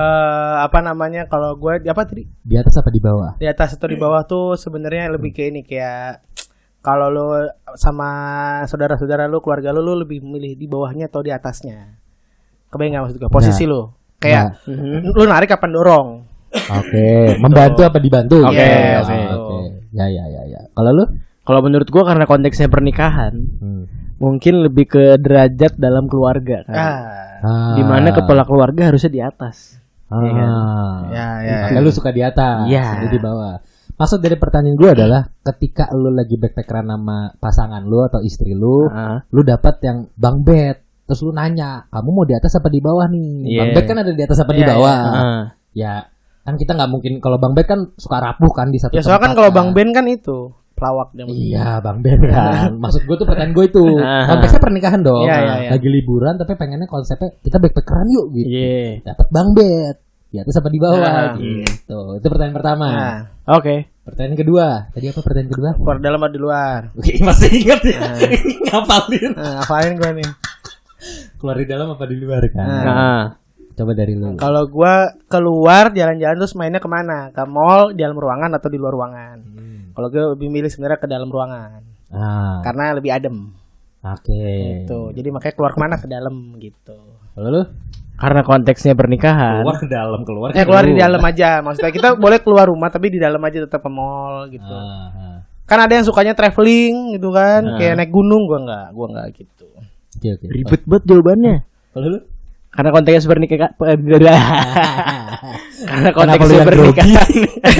[0.56, 3.34] apa namanya kalau gue apa tadi Di atas apa di bawah?
[3.34, 6.22] di atas atau di bawah tuh sebenarnya lebih kayak ini kayak
[6.78, 7.26] kalau lu
[7.74, 8.10] sama
[8.64, 11.98] saudara-saudara lu keluarga lu lu lebih memilih di bawahnya atau di atasnya
[12.68, 13.82] kebayang nggak maksud gue posisi lu
[14.16, 15.10] kayak Mhm.
[15.10, 16.08] lu narik kapan dorong
[16.52, 18.44] Oke, membantu apa dibantu?
[18.44, 19.12] Oke, Yes, oke.
[19.12, 19.36] gitu.
[19.38, 19.56] Oke.
[19.90, 20.60] Ya ya ya ya.
[20.70, 21.04] Kalau lu?
[21.42, 23.84] Kalau menurut gua karena konteksnya pernikahan, Hmm.
[24.16, 26.74] mungkin lebih ke derajat dalam keluarga kan.
[26.74, 27.00] ah
[27.42, 27.74] Ah.
[27.74, 29.74] Di mana kepala keluarga harusnya di atas.
[30.06, 30.20] Ah.
[30.20, 30.48] Iya kan?
[31.10, 33.02] ya ya Makanya lu suka di atas, Iya.
[33.02, 33.58] lu di bawah.
[33.92, 38.86] Maksud dari pertanyaan gue adalah ketika lu lagi backpackeran sama pasangan lu atau istri lu,
[38.86, 42.78] Ah, lu dapat yang bang bed, terus lu nanya, kamu mau di atas apa di
[42.78, 43.30] bawah nih?
[43.44, 43.58] Iya.
[43.58, 44.98] Bang bed kan ada di atas apa di Iya, bawah?
[45.02, 45.42] ah.
[45.72, 45.92] Ya,
[46.42, 49.22] kan kita nggak mungkin kalau bang bed kan suka rapuh kan di satu ya soalnya
[49.22, 52.74] kan kalau bang Ben kan itu pelawak dia Iya, Bang Ben kan.
[52.82, 53.84] Maksud gue tuh pertanyaan gue itu.
[54.02, 54.26] Ah.
[54.26, 55.22] Konteksnya pernikahan dong.
[55.22, 55.70] Iya, iya, iya.
[55.70, 58.50] Lagi liburan tapi pengennya konsepnya kita backpackeran yuk gitu.
[58.50, 59.06] Iya.
[59.06, 60.02] Dapat Bang Bet.
[60.26, 61.38] Di atas apa di bawah Ah.
[61.38, 61.98] gitu.
[62.18, 62.86] Itu pertanyaan pertama.
[62.90, 63.18] nah
[63.54, 63.94] Oke.
[64.02, 64.66] Pertanyaan kedua.
[64.90, 65.70] Tadi apa pertanyaan kedua?
[65.78, 68.00] keluar dalam atau di luar Oke, masih ingat ya.
[68.66, 69.30] Ngapalin.
[69.38, 70.30] nah, ngapain gue nih
[71.38, 72.66] Keluar di dalam apa di luar kan?
[72.66, 72.82] Nah.
[72.82, 73.22] Nah,
[73.72, 74.36] Coba dari lu.
[74.36, 74.94] kalau gua
[75.26, 79.36] keluar jalan-jalan terus mainnya ke mana ke mall di dalam ruangan atau di luar ruangan
[79.42, 79.82] Hmm.
[79.92, 83.48] kalau gue lebih milih sebenarnya ke dalam ruangan Ah, karena lebih adem
[83.98, 84.44] oke.
[84.78, 86.96] gitu jadi makanya keluar ke mana ke dalam gitu
[87.32, 87.62] Kalau lu?
[88.14, 89.64] karena konteksnya pernikahan.
[89.64, 90.48] Keluar ke dalam, keluar.
[90.52, 93.80] eh keluar di dalam aja maksudnya kita boleh keluar rumah tapi di dalam aja tetap
[93.80, 95.36] ke mall gitu Ah, ah.
[95.64, 97.76] kan ada yang sukanya traveling gitu kan Nah.
[97.76, 99.64] kayak naik gunung gua nggak gua nggak gitu
[100.12, 100.46] Oke, oke.
[100.46, 101.54] Ribet banget jawabannya.
[101.90, 102.18] Kalau lu?
[102.72, 103.72] Karena konteksnya pernikahan.
[105.82, 107.10] karena Kenapa lu konteksnya pernikahan.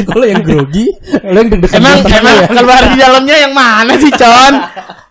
[0.04, 0.86] Kalau yang grogi,
[1.24, 2.46] lu yang deg-degan emang emang ya?
[2.50, 4.54] keluar di dalamnya yang mana sih con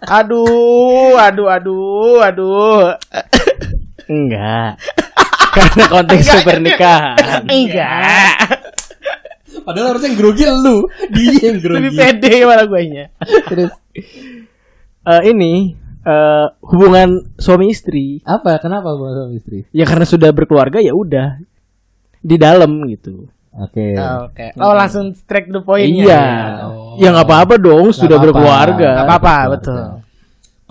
[0.01, 2.83] aduh aduh aduh aduh
[4.05, 4.77] Enggak.
[5.55, 7.43] Karena konteksnya pernikahan.
[7.43, 8.37] enggak
[9.61, 10.77] Padahal harusnya yang grogi lu,
[11.11, 11.77] dia yang grogi.
[11.81, 13.05] lebih pede malah gue nya
[13.45, 13.71] Terus
[15.01, 18.57] Eh, ini eh, hubungan suami istri apa?
[18.57, 19.59] Kenapa buat suami istri?
[19.69, 21.37] ya karena sudah berkeluarga ya udah
[22.17, 23.25] di dalam gitu.
[23.51, 23.99] Oke.
[23.99, 26.63] oke oh langsung straight to the point iya.
[26.63, 26.95] Oh.
[26.95, 28.25] Ya nggak apa-apa dong sudah apa-apa.
[28.31, 28.89] berkeluarga.
[28.95, 29.53] Nggak apa-apa, Berkeluarga.
[29.59, 29.81] betul.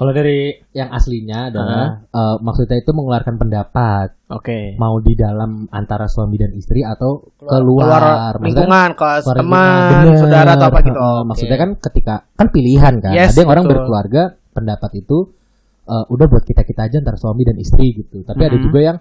[0.00, 0.40] Kalau dari
[0.72, 4.80] yang aslinya adalah eh, maksudnya itu mengeluarkan pendapat Oke.
[4.80, 9.76] mau di dalam antara suami dan istri atau keluar, keluar lingkungan ke keluar teman.
[10.08, 10.16] Bener.
[10.16, 11.24] saudara atau apa gitu Eh, Oke.
[11.28, 13.12] Maksudnya kan ketika kan pilihan kan.
[13.12, 13.72] Yes, Ada yang orang betul.
[13.76, 15.34] berkeluarga pendapat itu
[15.82, 18.22] eh, udah buat kita kita aja antara suami dan istri gitu.
[18.22, 18.62] Tapi ada Mhm.
[18.62, 18.98] juga yang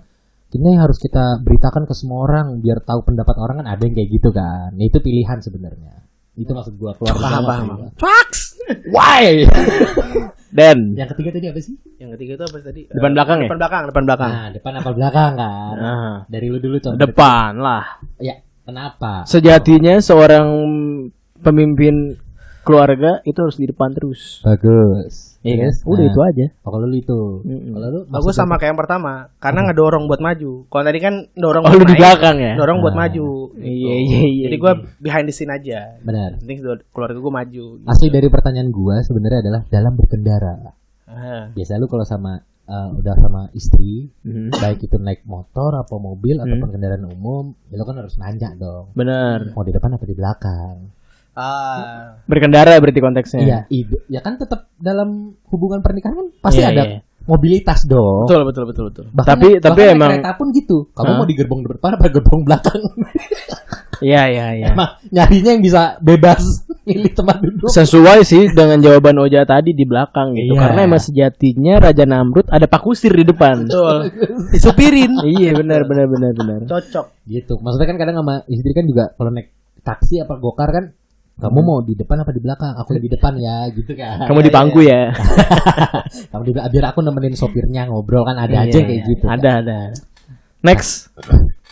[0.49, 4.09] ini harus kita beritakan ke semua orang biar tahu pendapat orang kan ada yang kayak
[4.09, 4.71] gitu kan.
[4.71, 6.01] Nah, itu pilihan sebenarnya.
[6.33, 7.93] Itu maksud gua keluar paham paham apa paham.
[7.93, 8.31] Trux!
[8.87, 9.45] Why?
[10.49, 11.77] Dan yang ketiga tadi apa sih?
[11.95, 13.45] yang ketiga itu apa tadi Depan Eh, belakang ya?
[13.45, 15.73] depan belakang depan belakang Nah, depan apa belakang kan?
[15.75, 16.95] Nah, Dari lu dulu coba.
[16.97, 17.85] depan lah.
[18.17, 19.13] Ya, kenapa?
[19.25, 20.47] Sejatinya seorang
[21.37, 22.17] pemimpin
[22.61, 24.41] keluarga itu harus di depan terus.
[24.41, 25.28] Bagus.
[25.39, 25.71] Iya kan?
[25.71, 26.45] Terus, Udah nah, itu aja.
[26.61, 27.19] Oh, kalau lu itu.
[27.41, 27.71] Mm-mm.
[27.71, 30.51] Kalau lu Bagus sama kayak yang pertama karena ngedorong buat maju.
[30.65, 32.53] Kalau tadi kan dorong Oh, buat lu di belakang ya?
[32.59, 33.01] Dorong buat Nah.
[33.01, 33.27] maju.
[33.55, 34.45] Iya iya iya.
[34.45, 35.95] Jadi gue behind the scene aja.
[36.01, 36.35] benar.
[36.37, 36.59] Penting
[36.89, 37.65] keluarga gue maju.
[37.85, 40.75] Asli dari pertanyaan gua sebenarnya adalah dalam berkendara.
[41.05, 41.49] Ah.
[41.49, 44.53] Biasa lu kalau sama eh, udah sama istri, Mhm.
[44.53, 48.93] baik itu naik motor atau mobil ataupun kendaraan umum, ya lu kan harus nanya dong.
[48.93, 49.57] Benar.
[49.57, 50.75] Mau di depan apa di belakang?
[51.39, 52.19] Ah.
[52.25, 53.39] Berkendara berarti konteksnya.
[53.39, 55.09] Iya, ide- ya kan tetap dalam
[55.47, 56.99] hubungan pernikahan kan pasti Iya, ada iya.
[57.23, 58.27] mobilitas dong.
[58.27, 59.05] Betul betul betul betul.
[59.09, 60.77] Bahkan, Tapi- bahkan tapi naik emang- kereta pun gitu.
[60.91, 61.15] Kamu Hah?
[61.15, 62.81] mau di gerbong depan apa gerbong belakang?
[63.99, 64.67] Iya iya iya.
[64.71, 66.39] Emang nyarinya yang bisa bebas
[66.87, 67.67] milih tempat duduk.
[67.67, 70.55] Sesuai sih dengan jawaban Oja tadi di belakang gitu.
[70.55, 70.61] Iya.
[70.63, 73.67] Karena emang sejatinya Raja Namrud ada Pak Kusir di depan.
[73.67, 74.07] Betul.
[74.55, 75.19] Disupirin.
[75.27, 76.59] iya benar benar benar benar.
[76.63, 77.27] Cocok.
[77.27, 77.59] gitu.
[77.59, 80.85] Maksudnya kan kadang sama istri kan juga kalau naik taksi apa gokar kan
[81.39, 82.75] kamu mau di depan apa di belakang?
[82.75, 84.27] Aku di depan ya, gitu kan.
[84.27, 85.09] Kamu di pangku ya.
[86.31, 89.09] Kamu di belakang biar aku nemenin sopirnya ngobrol kan ada aja Iya, kayak iya.
[89.09, 89.23] gitu.
[89.23, 89.39] kan.
[89.39, 89.79] Ada ada.
[90.59, 91.15] Next.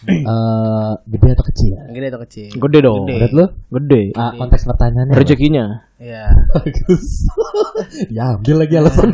[0.08, 1.74] Eh, gede atau kecil?
[1.92, 2.50] Gede atau kecil?
[2.54, 3.04] Gede dong.
[3.10, 3.14] Gede.
[3.18, 3.46] Menurut lu?
[3.82, 4.04] Gede.
[4.16, 5.14] Ah, konteks pertanyaannya.
[5.18, 5.66] Rezekinya.
[6.00, 6.32] Iya.
[6.54, 7.06] Bagus.
[8.16, 9.10] ya, ambil lagi alasan.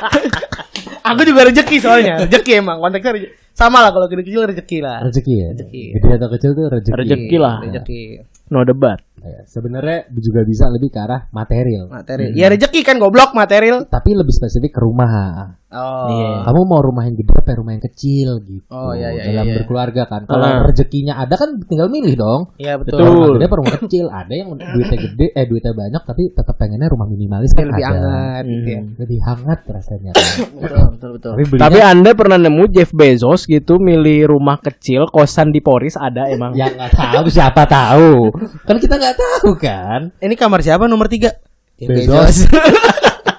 [1.10, 2.26] Aku juga rezeki soalnya.
[2.26, 3.28] Rezeki emang konteksnya rezeki.
[3.54, 4.98] Sama lah kalau gede kecil rezeki lah.
[5.04, 5.48] rezeki ya.
[5.52, 5.84] Rezeki.
[6.00, 6.96] Gede atau kecil tuh rezeki.
[6.96, 7.56] Rezeki lah.
[7.60, 8.02] Rezeki.
[8.50, 8.98] No debat.
[9.20, 11.92] Ya, sebenarnya juga bisa lebih ke arah material.
[11.92, 12.32] Material.
[12.32, 13.84] Ya rezeki kan goblok material.
[13.84, 15.59] Tapi lebih spesifik ke rumah.
[15.70, 16.10] Oh.
[16.10, 16.30] Iya.
[16.44, 18.66] Kamu mau rumah yang gede apa rumah yang kecil gitu.
[18.68, 19.56] Oh, iya, iya, Dalam iya, iya.
[19.56, 20.22] berkeluarga kan.
[20.24, 20.66] Kalau Ah.
[20.66, 22.40] rezekinya ada kan tinggal milih dong.
[22.56, 22.98] Iya betul.
[22.98, 23.06] Betul.
[23.08, 24.04] Rumah gede apa rumah kecil?
[24.06, 27.94] Ada yang duitnya gede, eh duitnya banyak tapi tetap pengennya rumah minimalis kan Lebih ada.
[27.94, 28.80] hangat gitu ya.
[28.80, 30.10] Hmm, Lebih hangat rasanya.
[30.10, 30.26] kan.
[30.60, 31.30] Betul, betul, betul.
[31.30, 35.94] tapi belinya Tapi Anda pernah nemu Jeff Bezos gitu milih rumah kecil kosan di Poris
[35.94, 36.50] ada emang.
[36.52, 38.34] ya nggak tahu siapa tahu.
[38.66, 40.10] Kan kita nggak tahu kan.
[40.16, 41.30] Ini kamar siapa nomor tiga?
[41.76, 42.44] Ya, Bezos.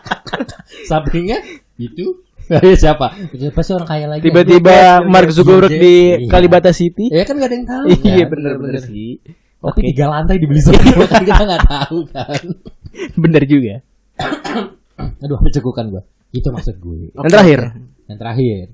[0.84, 1.40] Sampingnya
[1.82, 2.06] itu
[2.42, 3.08] Kayak siapa?
[3.32, 4.28] Siapa sih orang kaya lagi?
[4.28, 5.96] Tiba-tiba Bill Mark Gates, Zuckerberg Bill di.
[6.20, 6.28] Iya.
[6.28, 7.06] Kalibata City.
[7.08, 7.86] Ya kan gak ada yang tahu.
[7.88, 8.28] Iya kan?
[8.28, 9.12] bener-bener sih.
[9.62, 12.44] Tapi Oke, tiga lantai dibeli semua kan kita nggak tahu kan.
[13.14, 13.76] bener juga.
[15.24, 16.02] Aduh, apa cekukan gua.
[16.34, 17.14] Itu maksud gue.
[17.14, 17.60] Yang terakhir.
[18.10, 18.66] Yang terakhir.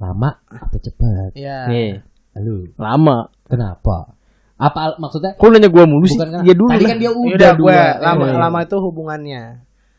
[0.00, 1.30] Lama atau cepat?
[1.36, 1.58] Iya.
[1.68, 1.90] Nih,
[2.38, 3.28] Lalu, lama.
[3.44, 4.14] kenapa?
[4.56, 5.36] Apa maksudnya?
[5.36, 6.16] Kok nanya gua mulu sih?
[6.16, 6.42] Bukan kan?
[6.46, 6.90] Ya dulu Tadi lah.
[6.92, 7.68] kan dia Ya udah udah dua.
[7.68, 9.42] gue lama lama itu hubungannya.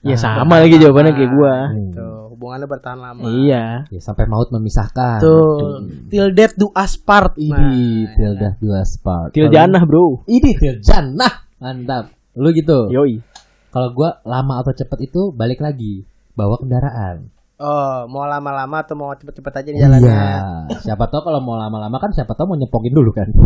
[0.02, 1.56] Ya Nah, sama lagi jawabannya kayak gua.
[1.70, 1.94] Hmm.
[1.94, 3.22] Tuh, hubungannya bertahan lama.
[3.22, 3.86] Iya.
[3.86, 5.22] Ya, sampai maut memisahkan.
[5.22, 7.38] Tuh, till death do us part.
[7.38, 9.30] Ini Nah, tildah dua spark.
[9.30, 10.26] Til Kalau- janah, Bro.
[10.26, 11.34] Ini tiljanah.
[11.62, 12.10] Mantap.
[12.34, 12.90] Lu gitu.
[12.90, 13.22] Yoi.
[13.70, 16.02] Kalau gua lama atau cepet itu balik lagi
[16.34, 17.30] bawa kendaraan.
[17.62, 20.10] Oh, mau lama-lama atau mau cepet-cepet aja di jalannya?
[20.10, 20.82] Iya.
[20.82, 23.30] Siapa tahu kalau mau lama-lama kan siapa tahu mau nyepokin dulu kan.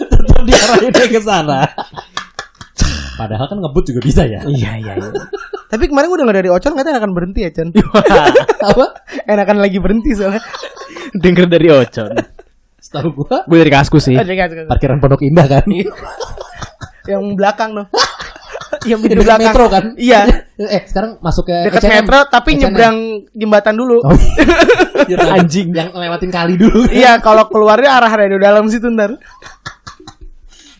[0.00, 1.68] Tetap diarahin ke sana.
[3.20, 4.40] Padahal kan ngebut juga bisa ya.
[4.48, 5.10] Iya, iya, iya.
[5.68, 7.68] Tapi kemarin gue denger dari Ocon katanya akan berhenti ya, Chan.
[8.72, 8.84] Apa?
[9.28, 10.40] Enakan lagi berhenti soalnya.
[11.12, 12.16] Denger dari Ocon.
[12.80, 14.16] Setahu gua Gue dari kaskus sih.
[14.16, 14.72] Ada kan?
[14.72, 15.68] parkiran Pondok Indah kan.
[17.04, 17.86] Yang belakang loh.
[18.88, 19.52] Yang Di belakang.
[19.52, 19.84] metro kan?
[20.00, 20.20] Iya.
[20.80, 21.92] eh, sekarang masuk ke Dekat H&M.
[22.00, 22.60] metro tapi H&M.
[22.64, 22.96] nyebrang
[23.36, 24.00] jembatan dulu.
[24.00, 24.16] Oh,
[25.04, 25.16] iya.
[25.36, 25.76] Anjing.
[25.76, 26.88] yang lewatin kali dulu.
[26.88, 29.12] Iya, kalau keluarnya arah radio dalam situ ntar.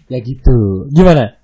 [0.09, 0.88] ya gitu.
[0.88, 1.39] Gimana?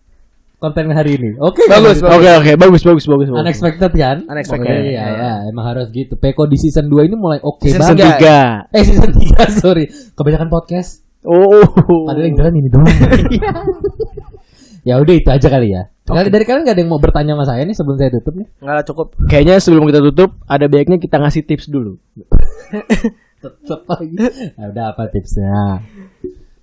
[0.57, 1.37] Konten hari ini.
[1.37, 1.69] Oke.
[1.69, 2.17] Bagus, kan?
[2.17, 3.45] Oke, oke, bagus, bagus, bagus, bagus.
[3.45, 4.25] Unexpected kan?
[4.25, 4.73] Unexpected.
[4.73, 6.17] Oke, Iya, ya, emang harus gitu.
[6.17, 8.73] Peko di season 2 ini mulai oke Season Season banget.
[8.73, 8.73] 3.
[8.73, 9.85] Eh season 3 sorry.
[10.17, 11.05] Kebanyakan podcast.
[11.29, 11.61] Oh.
[12.09, 12.89] Padahal yang jalan ini doang.
[14.89, 15.93] ya udah itu aja kali ya.
[16.09, 18.47] Kali dari kalian gak ada yang mau bertanya sama saya nih sebelum saya tutup nih?
[18.63, 19.07] Enggak lah cukup.
[19.29, 22.01] Kayaknya sebelum kita tutup, ada baiknya kita ngasih tips dulu.
[23.45, 24.15] Tetep lagi.
[24.57, 25.85] Nah, udah apa tipsnya?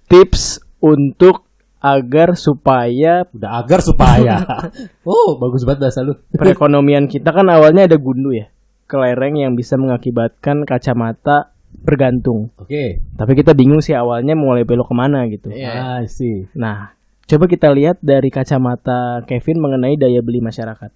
[0.10, 1.46] Tips untuk
[1.84, 4.40] agar supaya Udah agar supaya.
[5.04, 6.16] oh, bagus banget bahasa lu.
[6.32, 8.48] perekonomian kita kan awalnya ada gundu ya.
[8.88, 11.52] Kelereng yang bisa mengakibatkan kacamata
[11.84, 12.56] bergantung.
[12.56, 13.04] Oke.
[13.20, 15.52] Tapi kita bingung sih awalnya mulai belok ke mana gitu.
[15.52, 16.00] Iya.
[16.00, 16.48] Ah, sih.
[16.56, 16.96] Nah,
[17.28, 20.92] coba kita lihat dari kacamata Kevin mengenai daya beli masyarakat.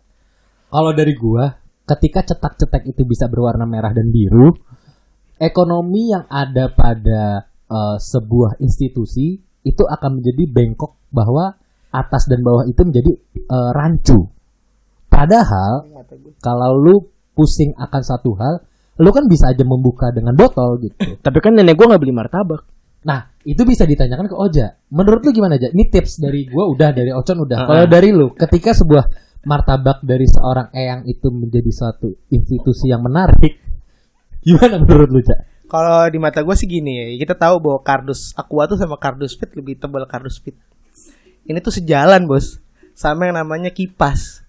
[0.68, 1.52] Kalau dari gua,
[1.84, 4.56] ketika cetak-cetak itu bisa berwarna merah dan biru,
[5.40, 11.60] ekonomi yang ada pada eh, sebuah institusi itu akan menjadi bengkok bahwa
[11.92, 14.28] atas dan bawah itu menjadi eh, rancu.
[15.08, 15.88] Padahal
[16.40, 16.96] kalau lu
[17.36, 18.64] pusing akan satu hal,
[18.98, 20.96] lu kan bisa aja membuka dengan botol gitu.
[21.26, 22.62] Tapi kan nenek gua nggak beli martabak.
[23.08, 24.68] Nah, itu bisa ditanyakan ke Oja.
[24.92, 25.72] Menurut lu gimana aja?
[25.72, 27.64] Ini tips dari gua udah, dari Ocon udah.
[27.64, 29.06] Kalau dari lu, ketika sebuah
[29.48, 33.64] martabak dari seorang eyang itu menjadi suatu institusi yang menarik,
[34.46, 35.40] gimana menurut lu, Cak?
[35.68, 39.36] Kalau di mata gue sih gini ya, kita tahu bahwa kardus aqua tuh sama kardus
[39.36, 40.56] fit lebih tebal kardus fit.
[41.44, 42.60] Ini tuh sejalan bos,
[42.96, 44.48] sama yang namanya kipas,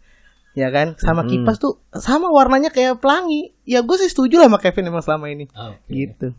[0.54, 0.94] ya kan?
[0.98, 1.30] Sama Hmm.
[1.30, 3.50] kipas tuh sama warnanya kayak pelangi.
[3.66, 5.50] Ya gue sih setuju lah sama Kevin emang selama ini.
[5.90, 6.34] Gitu.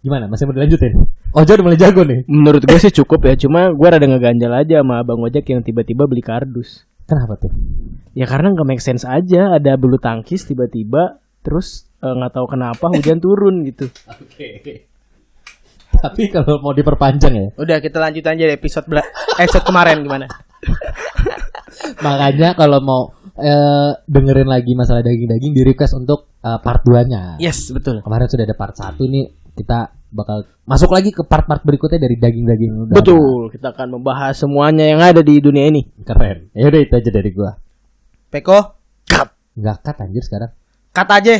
[0.00, 0.28] Gimana?
[0.28, 0.96] Masih mau dilanjutin?
[1.36, 2.24] Ojo udah mulai jago nih.
[2.24, 6.08] Menurut gue sih cukup ya, cuma gue rada ngeganjal aja sama abang ojek yang tiba-tiba
[6.08, 6.88] beli kardus.
[7.04, 7.52] Kenapa tuh?
[8.14, 12.84] Ya karena nggak make sense aja, ada bulu tangkis tiba-tiba, terus eh, nggak tahu kenapa
[12.88, 13.86] hujan turun gitu.
[14.06, 14.88] Oke.
[15.90, 20.26] Tapi kalau mau diperpanjang ya, Udah kita lanjut aja di episode bela- episode kemarin gimana?
[22.00, 23.02] makanya kalau mau
[23.36, 27.36] eh, dengerin lagi masalah daging-daging di request untuk eh, part 2-nya.
[27.36, 28.00] Yes betul.
[28.00, 29.24] Kemarin sudah ada part 1 nih,
[29.54, 29.78] kita
[30.10, 32.90] bakal masuk lagi ke part-part berikutnya dari daging-daging.
[32.90, 35.86] Betul, kita akan membahas semuanya yang ada di dunia ini.
[36.02, 36.50] Keren.
[36.50, 37.54] Ya udah itu aja dari gua.
[38.30, 38.58] Peko,
[39.50, 40.50] Enggak cut anjir sekarang.
[40.90, 41.34] kata aja.